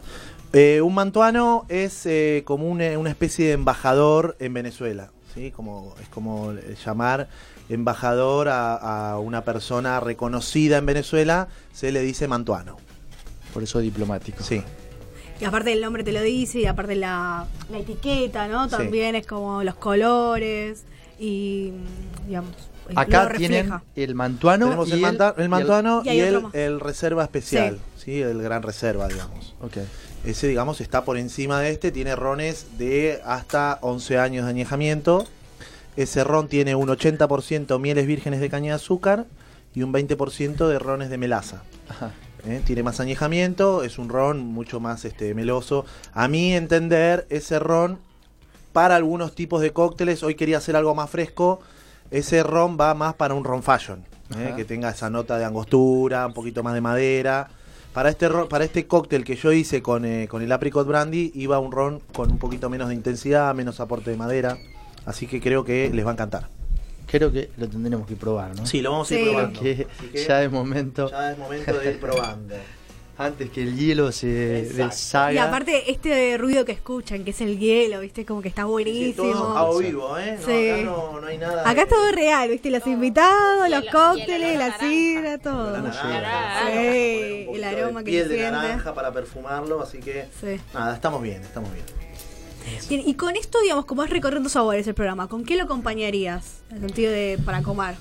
[0.53, 5.51] Eh, un mantuano es eh, como una, una especie de embajador en Venezuela, ¿sí?
[5.51, 7.29] Como, es como eh, llamar
[7.71, 12.77] embajador a, a una persona reconocida en Venezuela, se le dice mantuano.
[13.55, 14.43] Por eso diplomático.
[14.43, 14.62] Sí.
[15.41, 18.65] Y aparte el nombre te lo dice, y aparte la, la etiqueta, ¿no?
[18.65, 18.71] Sí.
[18.71, 20.85] También es como los colores
[21.19, 22.51] y, mm, digamos,
[22.95, 24.67] Acá tienen el mantuano.
[24.67, 28.21] Tenemos y el, manta- el mantuano y el, reserva especial, sí.
[28.21, 29.55] el gran reserva, digamos.
[29.62, 29.79] Ok.
[30.25, 35.27] Ese, digamos, está por encima de este, tiene rones de hasta 11 años de añejamiento.
[35.97, 39.27] Ese ron tiene un 80% mieles vírgenes de caña de azúcar
[39.75, 41.63] y un 20% de rones de melaza.
[41.89, 42.13] Ajá.
[42.47, 42.63] ¿eh?
[42.65, 45.85] Tiene más añejamiento, es un ron mucho más este, meloso.
[46.13, 47.99] A mi entender, ese ron,
[48.73, 51.61] para algunos tipos de cócteles, hoy quería hacer algo más fresco,
[52.11, 54.05] ese ron va más para un ron fashion,
[54.37, 54.53] ¿eh?
[54.57, 57.49] Que tenga esa nota de angostura, un poquito más de madera.
[57.93, 61.31] Para este, ron- para este cóctel que yo hice con, eh, con el apricot brandy,
[61.35, 64.57] iba un ron con un poquito menos de intensidad, menos aporte de madera.
[65.05, 66.49] Así que creo que les va a encantar.
[67.07, 68.65] Creo que lo tendremos que probar, ¿no?
[68.65, 69.27] Sí, lo vamos a ir Sí.
[69.31, 69.61] probando.
[69.61, 71.11] Que Así que ya es momento.
[71.11, 72.55] ya es momento de ir probando.
[73.18, 74.85] Antes que el hielo se Exacto.
[74.88, 75.33] deshaga.
[75.35, 78.25] Y aparte este ruido que escuchan, que es el hielo, ¿viste?
[78.25, 79.33] Como que está Sí, buenísimo.
[79.33, 80.38] todo a vivo, ¿eh?
[80.40, 80.70] No, Sí.
[80.70, 81.61] Acá no, no hay nada.
[81.68, 82.70] Acá es de- todo real, ¿viste?
[82.70, 85.72] Los invitados, los cócteles, la sidra, todo.
[85.72, 90.27] La naranja, sí, Sí, el aroma que piel se de naranja para perfumarlo, así que
[90.40, 90.59] Sí.
[90.72, 91.85] nada, estamos bien, estamos bien.
[92.88, 96.63] Bien, y con esto, digamos, como es recorriendo sabores el programa, ¿con qué lo acompañarías?
[96.71, 97.96] En el sentido de para comer.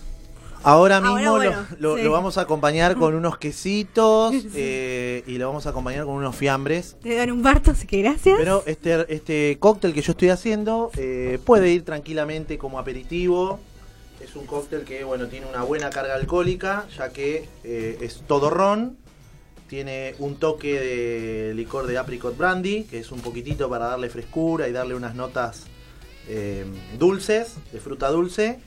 [0.64, 2.03] Ahora mismo lo- bueno, lo, sí.
[2.03, 6.36] lo vamos a acompañar con unos quesitos eh, y lo vamos a acompañar con unos
[6.36, 6.97] fiambres.
[7.01, 8.38] Te dan un parto, así que gracias.
[8.38, 13.59] Pero este, este cóctel que yo estoy haciendo eh, puede ir tranquilamente como aperitivo.
[14.24, 18.49] Es un cóctel que bueno tiene una buena carga alcohólica, ya que eh, es todo
[18.51, 18.97] ron.
[19.68, 24.68] Tiene un toque de licor de apricot brandy, que es un poquitito para darle frescura
[24.68, 25.64] y darle unas notas
[26.99, 28.59] dulces, de fruta dulce.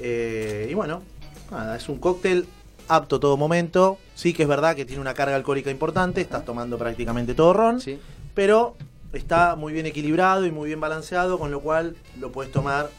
[0.00, 1.02] Y bueno,
[1.50, 2.46] nada, es un cóctel
[2.88, 3.98] apto a todo momento.
[4.14, 7.80] Sí que es verdad que tiene una carga alcohólica importante, estás tomando prácticamente todo ron
[7.80, 7.98] Sí.
[8.34, 8.76] pero
[9.12, 12.90] está muy bien equilibrado y muy bien balanceado, con lo cual lo puedes tomar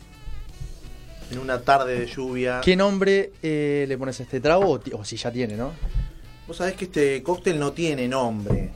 [1.31, 2.61] en una tarde de lluvia.
[2.63, 4.79] ¿Qué nombre eh, le pones a este trago?
[4.93, 5.71] O, si ya tiene, ¿no?
[6.47, 8.69] Vos sabés que este cóctel no tiene nombre.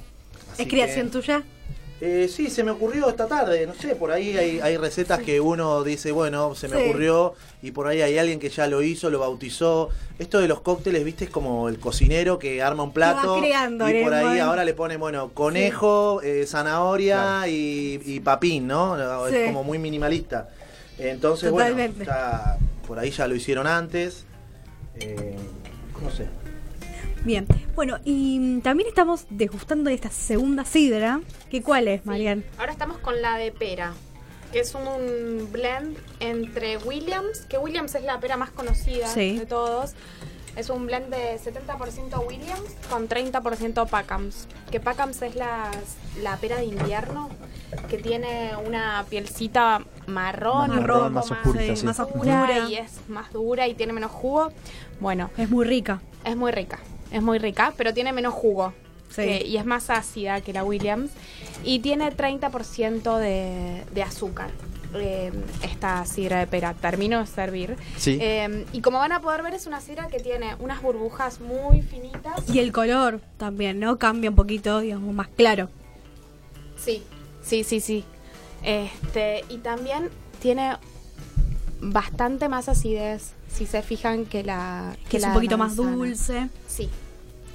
[0.53, 1.43] así ¿Es creación que- tuya?
[1.99, 5.39] Eh, sí, se me ocurrió esta tarde, no sé, por ahí hay, hay recetas que
[5.41, 6.83] uno dice, bueno, se me Sí.
[6.83, 7.33] ocurrió
[7.63, 9.89] y por ahí hay alguien que ya lo hizo, lo bautizó.
[10.19, 14.03] Esto de los cócteles, viste, es como el cocinero que arma un plato creando y
[14.03, 19.25] por ahí ahora le pone, bueno, conejo, eh, zanahoria y, y papín, ¿no?
[19.27, 19.45] Es Sí.
[19.47, 20.49] como muy minimalista.
[20.99, 22.05] Entonces, bueno, Totalmente.
[22.05, 24.25] ya- por ahí ya lo hicieron antes.
[24.99, 25.35] Eh,
[26.01, 26.27] no sé.
[27.23, 27.45] Bien.
[27.75, 31.21] Bueno, y mm, también estamos degustando esta segunda sidra.
[31.49, 32.43] ¿Qué cuál es, Marian?
[32.57, 33.93] Ahora estamos con la de pera,
[34.51, 39.37] que es un blend entre Williams, que Williams es la pera más conocida Sí.
[39.39, 39.93] de todos.
[40.55, 44.47] Es un blend de 70% Williams con 30% Pacams.
[44.71, 45.69] Que Pacams es la,
[46.23, 47.29] la pera de invierno,
[47.89, 51.85] que tiene una pielcita marrón, y un Marrón, poco más más, oscurita, sí, sí.
[51.85, 52.69] más oscura oscura.
[52.69, 54.51] y es más dura y tiene menos jugo.
[54.99, 56.01] Bueno, Es muy rica.
[56.23, 56.79] es muy rica,
[57.11, 58.73] es muy rica, pero tiene menos jugo.
[59.09, 59.21] Sí.
[59.21, 61.11] que- y es más ácida que la Williams.
[61.63, 64.49] Y tiene 30% de, de azúcar.
[64.93, 65.31] eh,
[65.63, 66.73] esta sidra de pera.
[66.73, 67.75] Termino de servir.
[67.97, 68.17] Sí.
[68.21, 71.81] Eh, y como van a poder ver, es una sidra que tiene unas burbujas muy
[71.81, 72.49] finitas.
[72.53, 73.97] Y el color también, ¿no?
[73.97, 75.69] Cambia un poquito, digamos, más claro.
[76.77, 77.03] Sí,
[77.43, 78.05] sí, sí, sí.
[78.63, 80.09] Este, y también
[80.41, 80.77] tiene
[81.81, 84.95] bastante más acidez, si se fijan, que la.
[85.09, 86.49] Que es la un poquito más dulce.
[86.67, 86.89] Sí.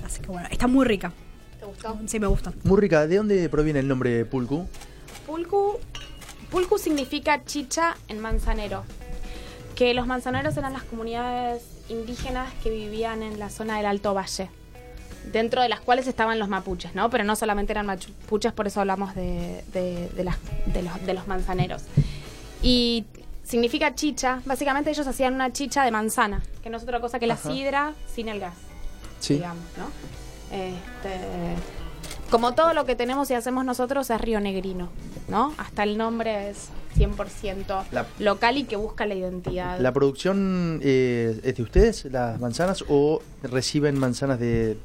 [0.05, 1.13] Así que bueno, está muy rica.
[1.61, 1.99] ¿Te gustó?
[2.07, 2.53] Sí, me gusta.
[2.65, 3.07] Muy rica.
[3.07, 4.67] ¿De dónde proviene el nombre Pulcu?
[5.27, 5.79] Pulcu,
[6.51, 8.85] pulcu significa chicha en manzanero.
[9.77, 14.51] Que los manzaneros eran las comunidades indígenas que vivían en la zona del Alto Valle.
[15.33, 17.09] Dentro de las cuales estaban los mapuches, ¿no?
[17.09, 21.15] Pero no solamente eran mapuches, por eso hablamos de, de- de las- de los, de
[21.15, 21.83] los manzaneros.
[22.61, 23.05] Y
[23.43, 24.41] significa chicha.
[24.45, 27.51] Básicamente ellos hacían una chicha de manzana, que no es otra cosa que la Ajá.
[27.51, 28.55] sidra sin el gas
[29.21, 29.35] Sí.
[29.35, 29.87] digamos, ¿no?
[30.57, 31.21] Este,
[32.31, 34.89] como todo lo que tenemos y hacemos nosotros es Río Negrino,
[35.29, 35.55] ¿no?
[35.59, 39.79] Hasta el nombre es 100% La- local y que busca la identidad.
[39.81, 44.77] ¿La producción eh, es de ustedes, las manzanas, o reciben manzanas de...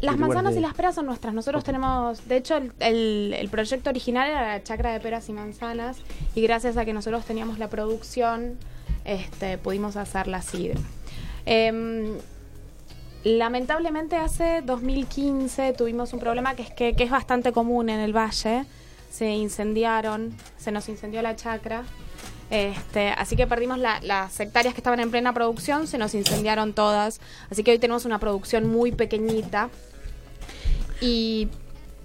[0.00, 1.34] las manzanas de- y las peras son nuestras.
[1.34, 5.32] Nosotros tenemos, de hecho, el, el- el proyecto original era la chacra de peras y
[5.32, 5.98] manzanas
[6.34, 8.56] y gracias a que nosotros teníamos la producción,
[9.04, 10.80] este, pudimos hacer la sidra.
[11.46, 12.12] Em,
[13.24, 18.16] lamentablemente hace 2015 tuvimos un problema que es que, que es bastante común en el
[18.16, 18.64] valle.
[19.10, 21.82] Se incendiaron, se nos incendió la chacra.
[22.50, 26.72] Este, así que perdimos la- las hectáreas que estaban en plena producción, se nos incendiaron
[26.72, 27.20] todas.
[27.50, 29.70] Así que hoy tenemos una producción muy pequeñita.
[31.00, 31.48] Y,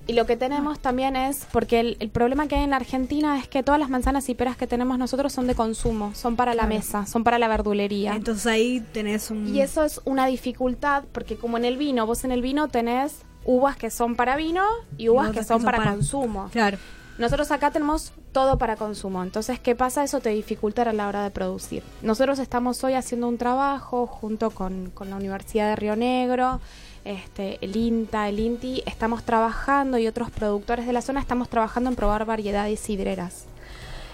[0.08, 3.40] y lo que tenemos también es, porque el, el problema que hay en la Argentina
[3.40, 6.54] es que todas las manzanas y peras que tenemos nosotros son de consumo, son para
[6.54, 8.14] la mesa, son para la verdulería.
[8.16, 9.48] Entonces ahí tenés un...
[9.54, 13.18] Y eso es una dificultad porque como en el vino, vos en el vino tenés
[13.44, 14.64] uvas que son para vino
[14.98, 16.50] y uvas que son para, consumo.
[16.52, 16.78] Claro.
[17.18, 19.24] Nosotros acá tenemos todo para consumo.
[19.24, 20.04] Entonces, ¿qué pasa?
[20.04, 21.82] Eso te dificulta a la hora de producir.
[22.02, 26.60] Nosotros estamos hoy haciendo un trabajo junto con, con la Universidad de Río Negro,
[27.06, 28.84] este, el INTA, el INTI.
[28.86, 33.46] Estamos trabajando y otros productores de la zona estamos trabajando en probar variedades hidreras.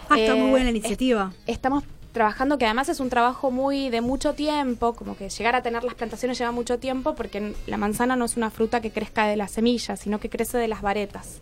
[0.09, 1.33] Ah, está Eh, muy buena la es- iniciativa.
[1.47, 5.63] estamos trabajando que además es un trabajo muy de mucho tiempo, como que llegar a
[5.63, 9.25] tener las plantaciones lleva mucho tiempo porque la manzana no es una fruta que crezca
[9.27, 11.39] de las semillas, sino que crece de las varetas.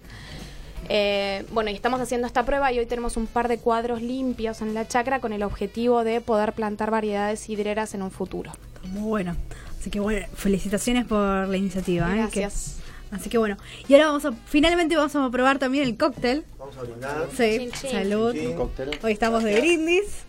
[0.92, 4.62] Eh, bueno, y estamos haciendo esta prueba y hoy tenemos un par de cuadros limpios
[4.62, 8.52] en la chacra con el objetivo de poder plantar variedades hidreras en un futuro.
[8.86, 9.36] Muy bueno.
[9.80, 12.12] Así que bueno, felicitaciones por la iniciativa.
[12.12, 12.18] ¿eh?
[12.18, 12.78] Gracias.
[13.10, 13.56] Que- así que bueno.
[13.88, 16.44] Y ahora vamos a, finalmente vamos a probar también el cóctel.
[16.58, 17.28] Vamos a brindar.
[17.38, 17.92] Sí, Chin, chin.
[17.92, 18.34] salud.
[18.34, 18.58] Chin, chin.
[18.58, 19.00] cóctel.
[19.04, 20.24] Hoy estamos de brindis.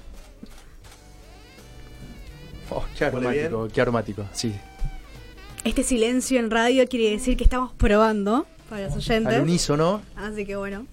[2.70, 4.54] Oh, qué ¿Huele aromático, qué aromático, sí.
[5.64, 9.42] Este silencio en radio quiere decir que estamos probando para los Al oyentes.
[9.42, 10.00] unísono.
[10.16, 10.86] Así que bueno.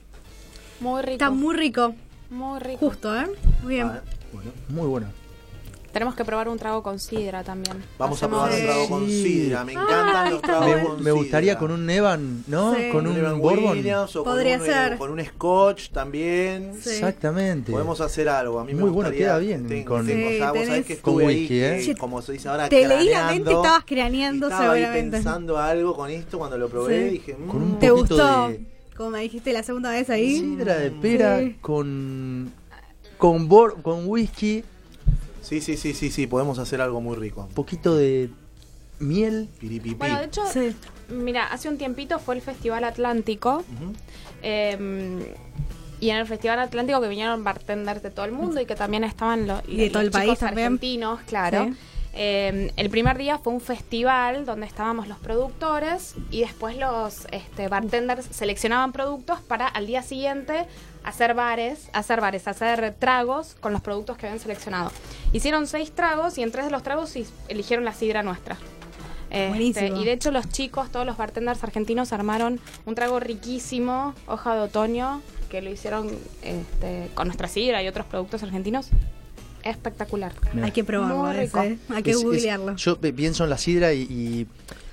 [0.81, 1.11] Muy rico.
[1.13, 1.95] Está muy rico.
[2.29, 2.79] muy rico.
[2.79, 3.27] Justo, ¿eh?
[3.63, 3.87] Muy bien.
[3.87, 4.01] Ah,
[4.33, 4.51] bueno.
[4.69, 5.07] Muy bueno.
[5.97, 7.83] Tenemos que probar un trago con sidra también.
[7.97, 9.63] Vamos a probar un trago con sidra.
[9.65, 11.59] Me Ah, encantan los tragos Me, con me gustaría sidra.
[11.59, 12.75] con un Evan, ¿no?
[12.75, 12.89] Sí.
[12.91, 13.83] Con un Evan Bourbon.
[14.23, 14.97] Podría con un, ser.
[14.99, 16.73] con un Scotch también.
[16.79, 16.91] Sí.
[16.91, 17.71] Exactamente.
[17.71, 18.59] Podemos hacer algo.
[18.59, 20.65] A mí me Muy bueno, gustaría- queda bien tengo- con- tengo- Sí, o sea, vos
[20.67, 21.95] sabés que Con ahí, whisky, ¿eh?
[21.99, 25.17] como se dice ahora, Te leí la mente, estabas craneando estaba ahí seguramente.
[25.17, 27.05] pensando algo con esto cuando lo probé.
[27.05, 27.09] Sí.
[27.15, 28.47] Dije, Con un mm, ¿Te poquito gustó?
[28.49, 28.61] de
[28.95, 30.37] Como me dijiste la segunda vez ahí.
[30.41, 31.55] sidra de pera Sí.
[31.59, 32.53] con
[33.17, 34.63] con whisky,
[35.47, 37.41] Sí, sí, sí, sí, sí, podemos hacer algo muy rico.
[37.47, 38.29] un poquito de
[38.99, 39.47] miel.
[39.59, 39.95] Piripipi.
[39.95, 40.75] Bueno, de hecho, Sí.
[41.09, 43.63] mira, hace un tiempito fue el Festival Atlántico.
[44.43, 45.33] Eh,
[45.99, 49.03] y en el Festival Atlántico que vinieron bartenders de todo el mundo y que también
[49.03, 50.65] estaban los, Y de todo el país chicos también.
[50.67, 51.65] argentinos, claro.
[51.65, 51.73] Sí.
[52.19, 57.67] Eh, el primer día fue un festival donde estábamos los productores y después los este,
[57.67, 60.65] bartenders seleccionaban productos para al día siguiente
[61.07, 64.91] hacer bares, hacer bares, hacer tragos con los productos que habían seleccionado.
[65.31, 67.13] Hicieron seis tragos y en tres de los tragos
[67.47, 68.57] eligieron la sidra nuestra.
[69.29, 70.01] Este, Buenísimo.
[70.01, 74.61] y de hecho los chicos, todos los bartenders argentinos armaron un trago riquísimo, hoja de
[74.61, 76.09] otoño, que lo hicieron
[76.43, 78.89] este, con nuestra sidra y otros productos argentinos.
[79.63, 80.33] Espectacular.
[80.61, 81.61] Hay que probarlo, Muy ese, rico.
[81.63, 81.77] ¿eh?
[81.89, 82.75] Hay que Es- es- googlearlo.
[82.75, 84.47] yo pienso en la sidra y, y-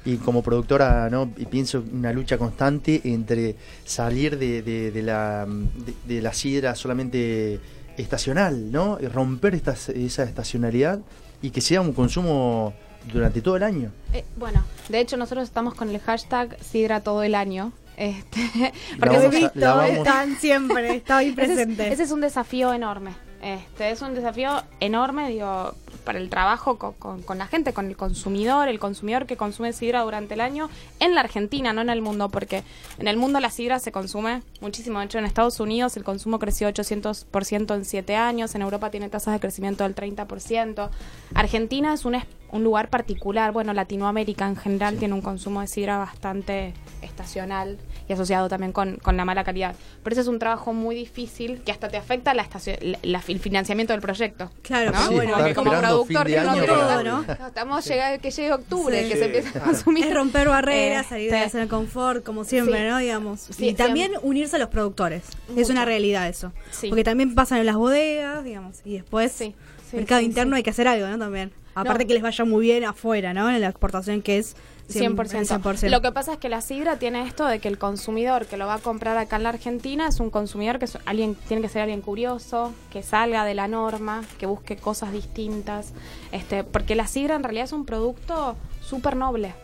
[0.04, 1.30] y como productora, ¿no?
[1.36, 6.32] Y pienso en una lucha constante entre salir de, de- de la, de, de la
[6.32, 7.58] sidra solamente
[7.96, 8.98] estacional, ¿no?
[9.00, 11.00] Y romper esta, esa estacionalidad
[11.42, 12.74] y que sea un consumo
[13.12, 13.90] durante todo el año.
[14.12, 17.72] Eh, bueno, de hecho nosotros estamos con el hashtag sidra todo el año.
[17.96, 21.92] Este, porque he a- visto, están siempre, está ahí ese es, presente.
[21.92, 23.12] ese es un desafío enorme.
[23.40, 25.74] Este es un desafío enorme, digo,
[26.04, 29.72] para el trabajo con, con- con la gente, con el consumidor, el consumidor que consume
[29.72, 30.68] sidra durante el año
[31.00, 32.62] en la Argentina, no en el mundo, porque
[32.98, 34.98] en el mundo la sidra se consume muchísimo.
[34.98, 39.08] De hecho, en Estados Unidos el consumo creció 800% en 7 años, en Europa tiene
[39.08, 40.88] tasas de crecimiento del 30%.
[41.34, 42.16] Argentina es un,
[42.50, 47.78] un lugar particular, bueno, Latinoamérica en general tiene un consumo de sidra bastante estacional
[48.08, 49.74] y asociado también con, con la mala calidad.
[50.02, 52.46] Pero ese es un trabajo muy difícil que hasta te afecta la
[52.82, 54.50] la- la- el financiamiento del proyecto.
[54.62, 55.08] Claro, ¿no?
[55.08, 57.22] Sí, bueno, como productor de año para- ¿no?
[57.22, 59.08] no, estamos llega, que llegue octubre, Sí.
[59.08, 60.04] que Sí, se empiece a consumir.
[60.06, 62.84] Es romper barreras, salir de la zona de confort, como siempre, Sí.
[62.88, 62.98] ¿no?
[62.98, 63.40] Digamos.
[63.40, 65.22] Sí, y también unirse a los productores.
[65.56, 66.52] Es una realidad eso.
[66.70, 66.88] Sí.
[66.88, 68.80] Porque también pasan en las bodegas, digamos.
[68.84, 69.54] Y después, Sí,
[69.90, 70.58] sí, mercado sí, interno sí.
[70.58, 71.18] hay que hacer algo, ¿no?
[71.18, 71.52] También.
[71.76, 72.08] Aparte No.
[72.08, 73.50] que les vaya muy bien afuera, ¿no?
[73.50, 74.54] En la exportación que es
[74.88, 75.46] 100%.
[75.60, 75.88] 100%.
[75.90, 78.66] Lo que pasa es que la sidra tiene esto de que el consumidor que lo
[78.66, 81.68] va a comprar acá en la Argentina es un consumidor que es alguien tiene que
[81.68, 85.92] ser alguien curioso, que salga de la norma, que busque cosas distintas,
[86.32, 89.54] este, porque la sidra en realidad es un producto súper noble.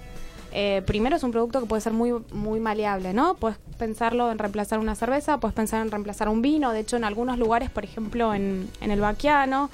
[0.53, 3.35] Eh, primero es un producto que puede ser muy muy maleable, ¿no?
[3.35, 6.73] Puedes pensarlo en reemplazar una cerveza, puedes pensar en reemplazar un vino.
[6.73, 9.71] De hecho, en algunos lugares, por ejemplo, en, en el Baquiano,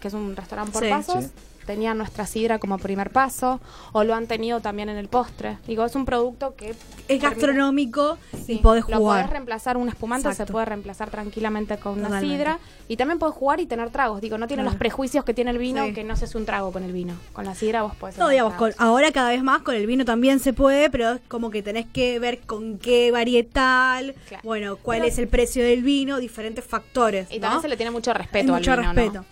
[0.00, 0.88] que es un restaurante por Sí.
[0.88, 1.30] pasos, Sí.
[1.64, 3.60] Tenían nuestra sidra como primer paso,
[3.92, 5.58] o lo han tenido también en el postre.
[5.66, 6.74] Digo, es un producto que
[7.08, 9.20] es gastronómico Sí, y podés Lo jugar.
[9.20, 10.46] podés reemplazar un espumante, Exacto.
[10.48, 12.58] se puede reemplazar tranquilamente con una sidra.
[12.86, 14.20] Y también podés jugar y tener tragos.
[14.20, 14.72] Digo, no tiene Claro.
[14.74, 15.94] los prejuicios que tiene el vino, Sí.
[15.94, 17.14] que no se hace un trago con el vino.
[17.32, 20.04] Con la sidra vos podés No, digamos, con- ahora cada vez más con el vino
[20.04, 24.42] también se puede, pero es como que tenés que ver con qué varietal, Claro.
[24.44, 27.30] bueno, cuál Pero- es el precio del vino, diferentes factores.
[27.30, 27.40] Y ¿no?
[27.42, 29.24] también se le tiene mucho respeto mucho al vino, ¿no?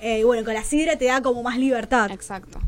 [0.00, 2.10] Eh, y bueno, con la sidra te da como más libertad.
[2.10, 2.58] Exacto.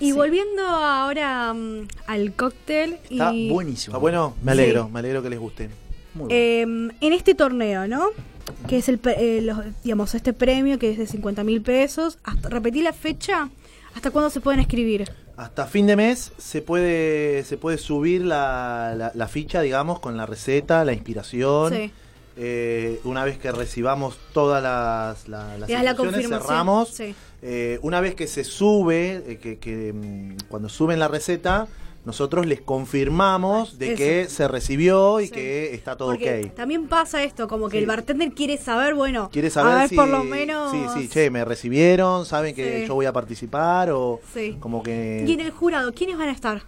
[0.00, 0.12] Y Sí.
[0.12, 2.98] volviendo ahora mm, al cóctel.
[3.10, 3.92] Está y, buenísimo.
[3.92, 4.34] ¿Está bueno?
[4.42, 4.90] Me alegro, Sí.
[4.92, 5.68] me alegro que les guste.
[6.14, 6.28] Muy bueno.
[6.34, 8.06] eh, en este torneo, ¿no?
[8.66, 12.18] Que es el, eh, los- digamos, este premio que es de 50 mil pesos.
[12.24, 13.48] Hasta, repetí la fecha.
[13.94, 15.10] ¿Hasta cuándo se pueden escribir?
[15.36, 20.16] Hasta fin de mes se puede, se puede subir la, la- la ficha, digamos, con
[20.16, 21.72] la receta, la inspiración.
[21.72, 21.92] Sí.
[22.42, 26.40] Eh, una vez que recibamos todas las, la- las Le das la instrucciones, confirmación.
[26.42, 26.88] cerramos.
[26.88, 27.14] Sí.
[27.42, 31.68] Eh, una vez que se sube, eh, que, que, mm, cuando suben la receta,
[32.06, 33.96] nosotros les confirmamos de Eso.
[33.98, 35.32] que se recibió y Sí.
[35.32, 36.54] que está todo Porque ok.
[36.54, 37.82] también pasa esto, como que Sí.
[37.82, 40.70] el bartender quiere saber, bueno, Quiere saber a ver si, por lo menos...
[40.72, 42.86] Sí, sí, che, me recibieron, saben que Sí.
[42.88, 44.18] yo voy a participar o
[44.60, 45.24] como que...
[45.28, 46.62] Y en el jurado, ¿quiénes van a estar?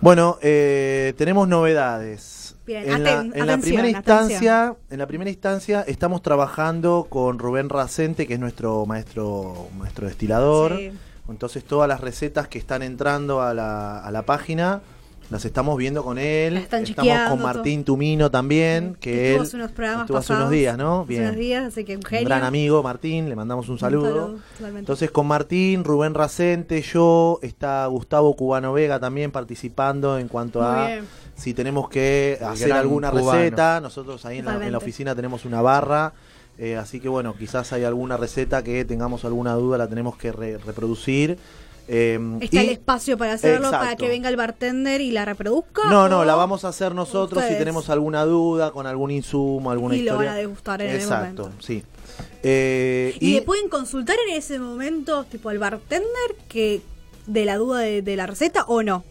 [0.00, 2.31] Bueno, eh, tenemos novedades.
[2.66, 7.68] Bien, en, la, en la primera instancia, en la primera instancia estamos trabajando con Rubén
[7.68, 10.76] Racente, que es nuestro maestro, maestro destilador.
[10.76, 10.92] Sí.
[11.28, 14.82] Entonces todas las recetas que están entrando a la, a la página
[15.30, 16.58] las estamos viendo con él.
[16.58, 20.50] Están estamos con Martín Tumino también, que Estuvo él hace unos programas estuvo hace unos
[20.50, 21.06] días, ¿no?
[21.06, 21.22] Bien.
[21.22, 22.28] unos días, así que un Un genio.
[22.28, 24.36] gran amigo, Martín, le mandamos un Un saludo.
[24.76, 30.68] Entonces con Martín, Rubén Racente, yo, está Gustavo Cubano Vega también participando en cuanto Muy
[30.68, 31.04] a bien.
[31.42, 33.32] Si tenemos que El hacer alguna cubano.
[33.32, 33.80] receta.
[33.80, 36.12] Nosotros ahí en la, en la oficina tenemos una barra
[36.58, 40.30] Eh, así que bueno, quizás hay alguna receta que tengamos alguna duda, la tenemos que
[40.32, 41.38] re- reproducir.
[41.88, 45.82] Eh, Está y- el espacio para hacerlo, para que venga el bartender y la reproduzca.
[45.88, 49.96] No, no, la vamos a hacer nosotros si tenemos alguna duda, con algún insumo, alguna
[49.96, 50.28] Y lo historia.
[50.30, 51.62] van a degustar en el Exacto, momento.
[51.66, 51.82] sí.
[52.42, 56.82] Eh, Y, le pueden consultar en ese momento, tipo al bartender, que
[57.26, 59.04] de la duda de, de la receta o no.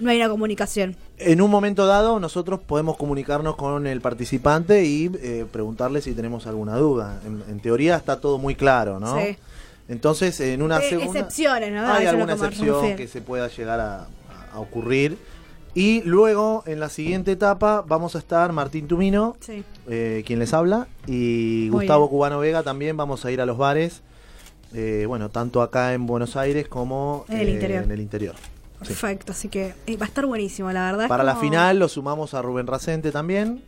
[0.00, 0.96] No hay una comunicación.
[1.18, 6.46] En un momento dado, nosotros podemos comunicarnos con el participante y eh, preguntarle si tenemos
[6.46, 7.20] alguna duda.
[7.26, 9.18] En, en teoría está todo muy claro, ¿no?
[9.20, 9.36] Sí.
[9.88, 11.06] Entonces, en una segunda.
[11.20, 11.88] excepciones, ¿no?
[11.92, 14.06] Hay eso alguna excepción que se pueda llegar a,
[14.52, 15.16] a ocurrir.
[15.74, 19.64] Y luego, en la siguiente etapa, vamos a estar Martín Tumino, Sí.
[19.88, 22.10] eh, quien les habla, y Muy Gustavo bien.
[22.10, 22.96] Cubano Vega también.
[22.96, 24.02] Vamos a ir a los bares,
[24.74, 27.84] eh, bueno, tanto acá en Buenos Aires como En el interior.
[27.84, 28.34] en el interior.
[28.82, 28.88] Sí.
[28.88, 31.08] Perfecto, así que eh, va a estar buenísimo, la verdad.
[31.08, 33.62] Para la final lo sumamos a Rubén Racente también.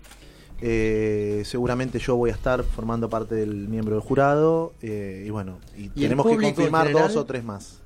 [0.62, 4.72] Eh, seguramente yo voy a estar formando parte del miembro del jurado.
[4.82, 7.08] eh, y bueno, y, el tenemos que confirmar general?
[7.08, 7.78] dos o tres más.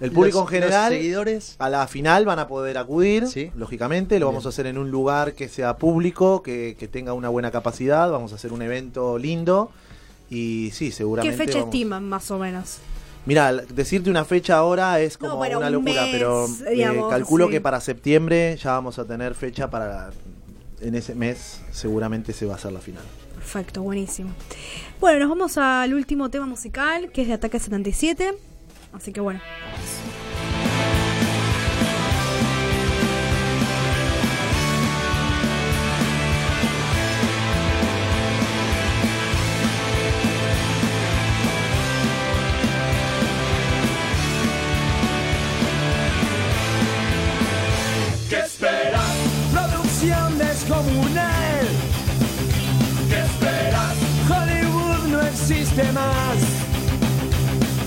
[0.00, 1.56] El público Los- en general, los seguidores.
[1.60, 3.52] a la final van a poder acudir, Sí.
[3.54, 4.18] lógicamente.
[4.18, 4.34] Lo Bien.
[4.34, 8.10] vamos a hacer en un lugar que sea público, que, que tenga una buena capacidad.
[8.10, 9.70] Vamos a hacer un evento lindo.
[10.30, 11.36] Y sí, ¿Qué seguramente.
[11.36, 12.78] fecha vamos- estiman, más o menos?
[13.26, 17.02] Mira, decirte una fecha ahora es No, como bueno, una un locura, mes, pero eh,
[17.08, 17.52] calculo sí.
[17.52, 20.10] que para septiembre ya vamos a tener fecha para
[20.80, 23.02] en ese mes seguramente se va a hacer la final.
[23.34, 24.30] Perfecto, buenísimo.
[25.00, 28.34] Bueno, nos vamos al último tema musical, que es de Ataque 77.
[28.92, 29.40] Así que bueno.
[55.74, 55.82] ¿Qué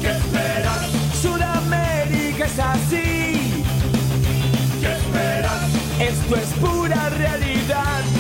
[0.10, 0.92] esperas?
[1.22, 3.64] Sudamérica es así.
[4.82, 5.70] ¿Qué esperas?
[5.98, 8.17] Esto es pura realidad.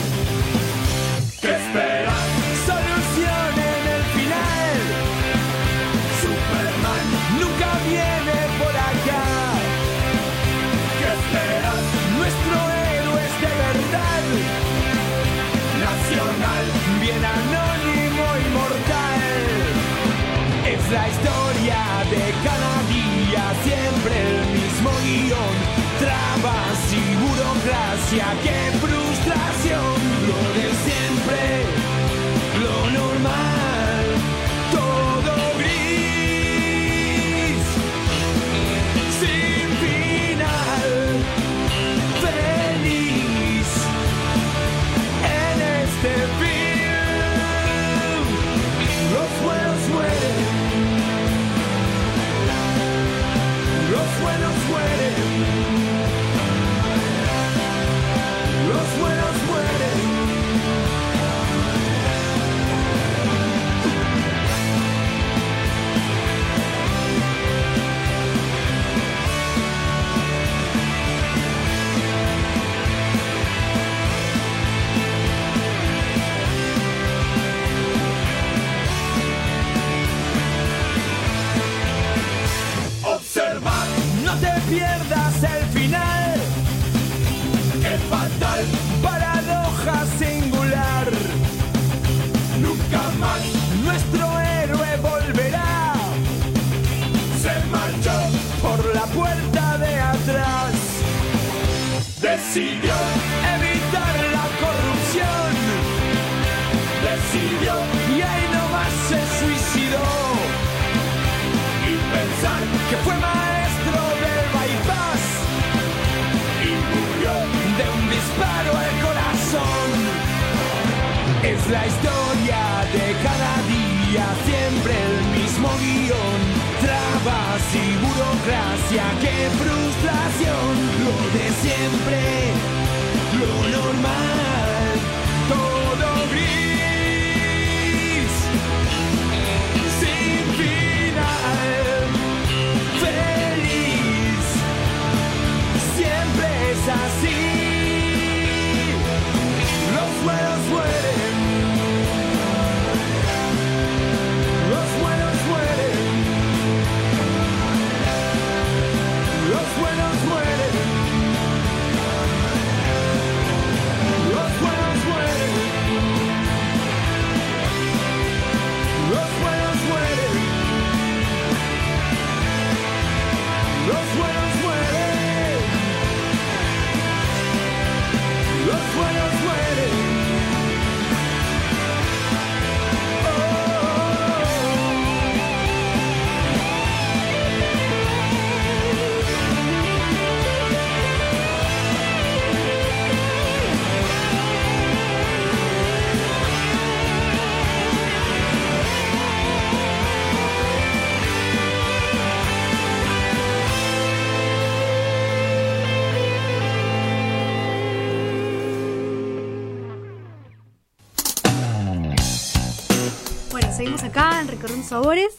[214.88, 215.36] Sabores.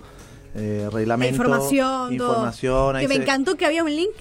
[0.55, 2.29] eh, La reglamento, información, todo.
[2.33, 4.11] información, ahí Que me se- encantó que había un link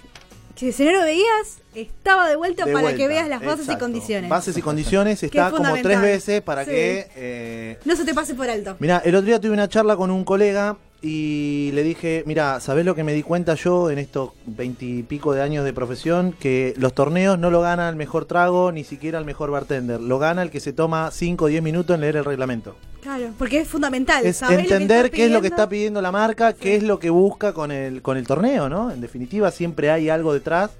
[0.62, 3.62] que si no lo veías, estaba de vuelta de para vuelta, que veas las bases
[3.62, 3.72] exacto.
[3.72, 4.30] y condiciones.
[4.30, 6.70] Bases y condiciones está es como tres veces para Sí.
[6.70, 8.76] que eh, No se te pase por alto.
[8.78, 12.86] Mira, el otro día tuve una charla con un colega y le dije, mira, ¿sabés
[12.86, 16.32] lo que me di cuenta yo en estos veintipico de años de profesión?
[16.32, 20.00] Que los torneos no lo gana el mejor trago, ni siquiera el mejor bartender.
[20.00, 22.76] Lo gana el que se toma 5 o 10 minutos en leer el reglamento.
[23.00, 24.24] Claro, porque es fundamental.
[24.24, 27.52] Es entender qué es lo que está pidiendo la marca, qué es lo que busca
[27.52, 28.92] con el, con el torneo, ¿no?
[28.92, 30.70] En definitiva, siempre hay algo detrás.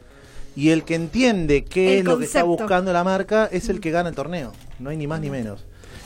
[0.55, 3.81] Y el que entiende qué El es lo que está buscando la marca es el
[3.81, 4.53] que gana el torneo.
[4.79, 5.65] No hay ni más ni menos.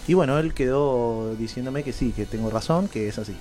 [0.08, 3.34] Y bueno, él quedó diciéndome que sí, que tengo razón, que es así.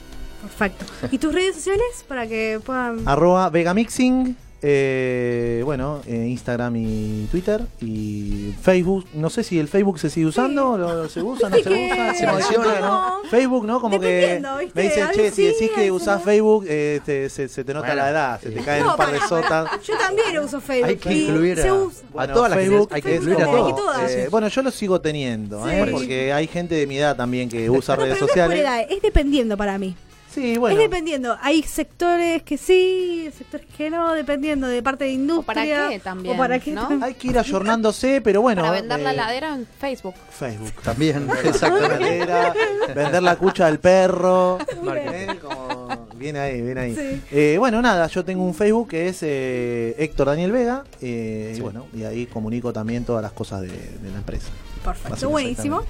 [0.45, 0.85] Perfecto.
[1.11, 3.07] ¿Y tus redes sociales para que puedan...
[3.07, 4.37] Arroba Vegamixing,
[4.67, 9.05] eh, bueno, eh, Instagram y Twitter y Facebook.
[9.13, 12.13] No sé si el Facebook se sigue usando, ¿lo- ¿se usa, no se que- usa?
[12.15, 13.11] Se menciona, ¿no?
[13.29, 13.79] Facebook, ¿no?
[13.79, 14.41] Como que
[14.73, 16.25] me dicen, che, si decís que usás no".
[16.25, 18.97] Facebook, eh, te- se, se te nota Bueno, la edad, se te caen No, un
[18.97, 19.69] par de para, sotas.
[19.85, 20.87] Yo también uso Facebook.
[20.89, 22.05] Hay que incluir se a, usa.
[22.17, 24.11] a todas las Facebook hay que Facebook incluir a todas.
[24.11, 25.83] Eh, bueno, yo lo sigo teniendo, ¿eh?
[25.85, 25.91] Sí.
[25.91, 28.47] porque hay gente de mi edad también que usa No, redes pero no es por
[28.57, 28.59] sociales.
[28.61, 29.95] edad, es dependiendo para mí.
[30.35, 30.75] Sí, bueno.
[30.77, 31.37] Es dependiendo.
[31.41, 35.45] Hay sectores que sí, sectores que no, dependiendo de parte de industria.
[35.77, 36.89] para qué también, O para qué ¿no?
[36.89, 38.61] tam- Hay que ir ayornándose, pero bueno.
[38.63, 40.13] para vender la eh, ladera en Facebook.
[40.29, 40.73] Facebook.
[40.83, 41.77] También, Exacto.
[41.85, 42.93] exactamente.
[42.93, 44.57] vender la cucha del perro.
[44.93, 45.27] ¿eh?
[45.41, 46.95] Como- Bien ahí, bien ahí.
[46.95, 47.21] Sí.
[47.31, 50.83] Eh, bueno, nada, yo tengo un Facebook que es eh, Héctor Daniel Vega.
[51.01, 54.47] eh, Y bueno, y ahí comunico también todas las cosas de, de la empresa.
[54.83, 55.83] Perfecto, buenísimo.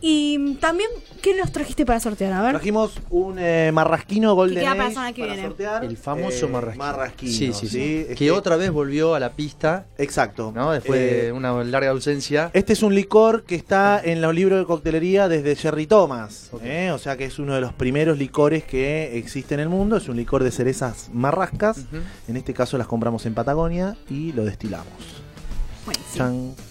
[0.00, 0.90] Y también,
[1.22, 2.32] ¿qué nos trajiste para sortear?
[2.34, 2.50] A ver.
[2.52, 5.48] Trajimos un eh, marrasquino Golden Que queda para la Age semana que para viene.
[5.48, 5.84] sortear.
[5.84, 6.84] El famoso Eh, marrasquino.
[6.84, 8.06] marrasquino, Sí, sí, sí.
[8.10, 10.52] Es Que otra vez volvió a la pista, Exacto.
[10.54, 10.70] ¿no?
[10.72, 12.50] Después Eh, de una larga ausencia.
[12.52, 16.50] Este es un licor que está en los libros de coctelería desde Jerry Thomas.
[16.52, 16.60] Ok.
[16.64, 16.90] ¿eh?
[16.92, 19.96] O sea que es uno de los primeros licores que existe en el mundo.
[19.96, 21.78] Es un licor de cerezas marrascas.
[21.78, 21.96] Ujú.
[22.28, 24.86] En este caso las compramos en Patagonia y lo destilamos.
[25.86, 26.16] Buenísimo.
[26.16, 26.65] Chan.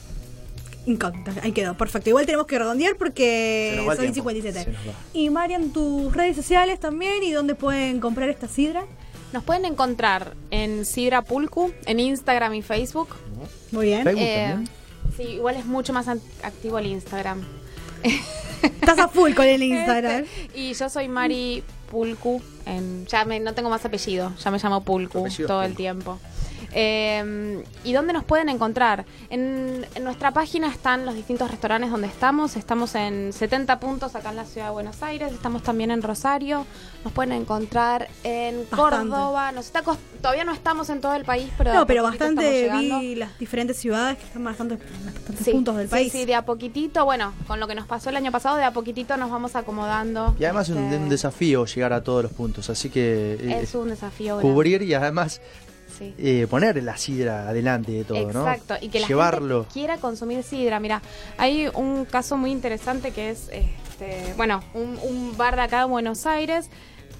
[0.85, 1.73] Incógnita, ahí quedó.
[1.75, 2.09] Perfecto.
[2.09, 4.13] Igual tenemos que redondear porque son tiempo.
[4.15, 4.63] 57.
[4.63, 4.91] Se nos va.
[5.13, 8.85] Y Marian, tus redes sociales también y dónde pueden comprar esta sidra.
[9.33, 13.09] Nos pueden encontrar en Sidra Pulcu, en Instagram y Facebook.
[13.71, 14.03] Muy bien.
[14.03, 14.55] Facebook Eh,
[15.17, 16.07] sí, igual es mucho más
[16.43, 17.43] activo el Instagram.
[18.61, 20.23] Estás a full con el Instagram.
[20.23, 22.41] Este, y yo soy Mari Pulcu.
[22.65, 26.19] En, ya me- no tengo más apellido, ya me llamo Pulcu todo el tiempo.
[26.77, 29.05] Eh, ¿Y dónde nos pueden encontrar?
[29.29, 32.57] En, en nuestra página están los distintos restaurantes donde estamos.
[32.57, 35.31] Estamos en 70 puntos acá en la ciudad de Buenos Aires.
[35.31, 36.65] Estamos también en Rosario.
[37.05, 38.75] Nos pueden encontrar en Bastante.
[39.09, 39.51] Córdoba.
[39.53, 42.71] Nos está cost- todavía no estamos en todo el país, pero No, pero poquitito bastante
[42.77, 46.11] vi las diferentes ciudades que están marcando bastantes Sí, puntos del sí, país.
[46.11, 48.71] Sí, de a poquitito, bueno, con lo que nos pasó el año pasado, de a
[48.71, 50.35] poquito nos vamos acomodando.
[50.37, 52.69] Y además es un, Este, un desafío llegar a todos los puntos.
[52.69, 54.35] Así que eh, Es un desafío.
[54.37, 54.53] grande.
[54.53, 55.39] cubrir y además
[55.97, 56.13] Sí.
[56.17, 58.47] eh, poner la sidra adelante de todo, ¿no?
[58.47, 59.61] Exacto, y que la Llevarlo.
[59.63, 60.79] gente quiera consumir sidra.
[60.79, 61.01] Mira,
[61.37, 65.85] hay un caso muy interesante que es, este, bueno, un, un bar de acá de
[65.85, 66.69] Buenos Aires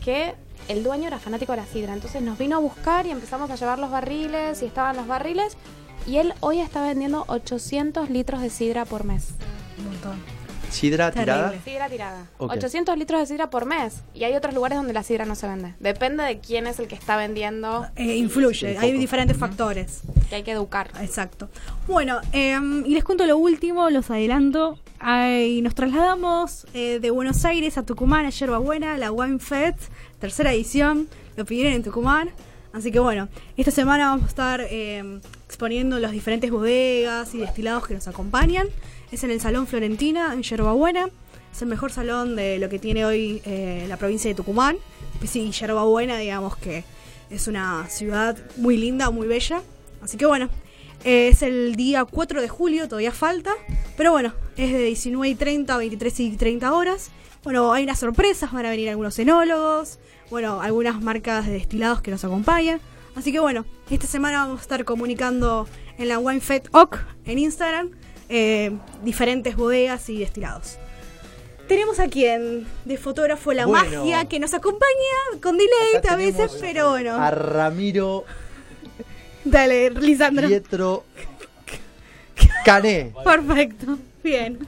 [0.04, 0.34] que
[0.68, 1.94] el dueño era fanático de la sidra.
[1.94, 5.58] Entonces nos vino a buscar y empezamos a llevar los barriles y estaban los barriles.
[6.08, 9.30] Y él hoy está vendiendo 800 litros de sidra por mes.
[9.80, 10.22] Un montón.
[10.76, 11.34] Sidra Terrible.
[11.34, 11.54] tirada.
[11.64, 12.28] Sidra tirada.
[12.38, 12.52] Ok.
[12.54, 14.02] 800 litros de sidra por mes.
[14.14, 15.74] Y hay otros lugares donde la sidra no se vende.
[15.80, 17.88] Depende de quién es el que está vendiendo.
[17.96, 20.02] Eh, influye, hay diferentes factores.
[20.30, 20.92] Que hay que educar.
[21.02, 21.50] Exacto.
[21.88, 24.78] Bueno, eh, y les cuento lo último, los adelanto.
[25.00, 29.80] Ay, nos trasladamos eh, de Buenos Aires a Tucumán, a Yerbabuena, la Wine Fest,
[30.20, 31.08] tercera edición.
[31.36, 32.30] Lo pidieron en Tucumán.
[32.74, 37.88] Así que bueno, esta semana vamos a estar eh, exponiendo las diferentes bodegas y destilados
[37.88, 38.68] que nos acompañan.
[39.12, 41.10] Es en el Salón Florentina, en Yerbabuena.
[41.52, 44.78] Es el mejor salón de lo que tiene hoy eh, la provincia de Tucumán.
[45.22, 46.84] Y sí, Yerbabuena, digamos que
[47.30, 49.62] es una ciudad muy linda, muy bella.
[50.02, 50.50] Así que bueno,
[51.04, 53.52] eh, es el día 4 de julio, todavía falta.
[53.96, 57.12] Pero bueno, es de 19 y 30 a 23 y 30 horas.
[57.44, 60.00] Bueno, hay unas sorpresas, van a venir algunos enólogos,
[60.32, 62.82] bueno, algunas marcas de destilados que nos acompañan.
[63.16, 67.40] Así que bueno, esta semana vamos a estar comunicando en la Wine Fed OC en
[67.40, 67.92] Instagram
[68.30, 68.72] eh,
[69.04, 70.78] diferentes bodegas y destilados.
[71.68, 74.04] Tenemos a quien de fotógrafo la Bueno.
[74.06, 77.16] magia que nos acompaña con delay a veces, pero bueno.
[77.16, 78.24] A Ramiro
[79.44, 80.48] Dale, Lisandro.
[80.48, 81.04] Pietro
[82.66, 83.14] Cané.
[83.24, 83.98] Perfecto.
[84.24, 84.60] Bien.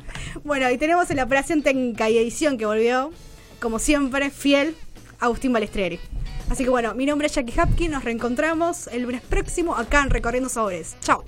[0.44, 3.12] Bueno, y tenemos en la operación técnica y edición que volvió,
[3.60, 4.76] como siempre, fiel,
[5.20, 6.00] Agustín Balestreri.
[6.50, 10.10] Así que bueno, mi nombre es Jackie Hapkin, nos reencontramos el lunes próximo acá en
[10.12, 10.96] Recorriendo Sabores.
[11.02, 11.24] Chao.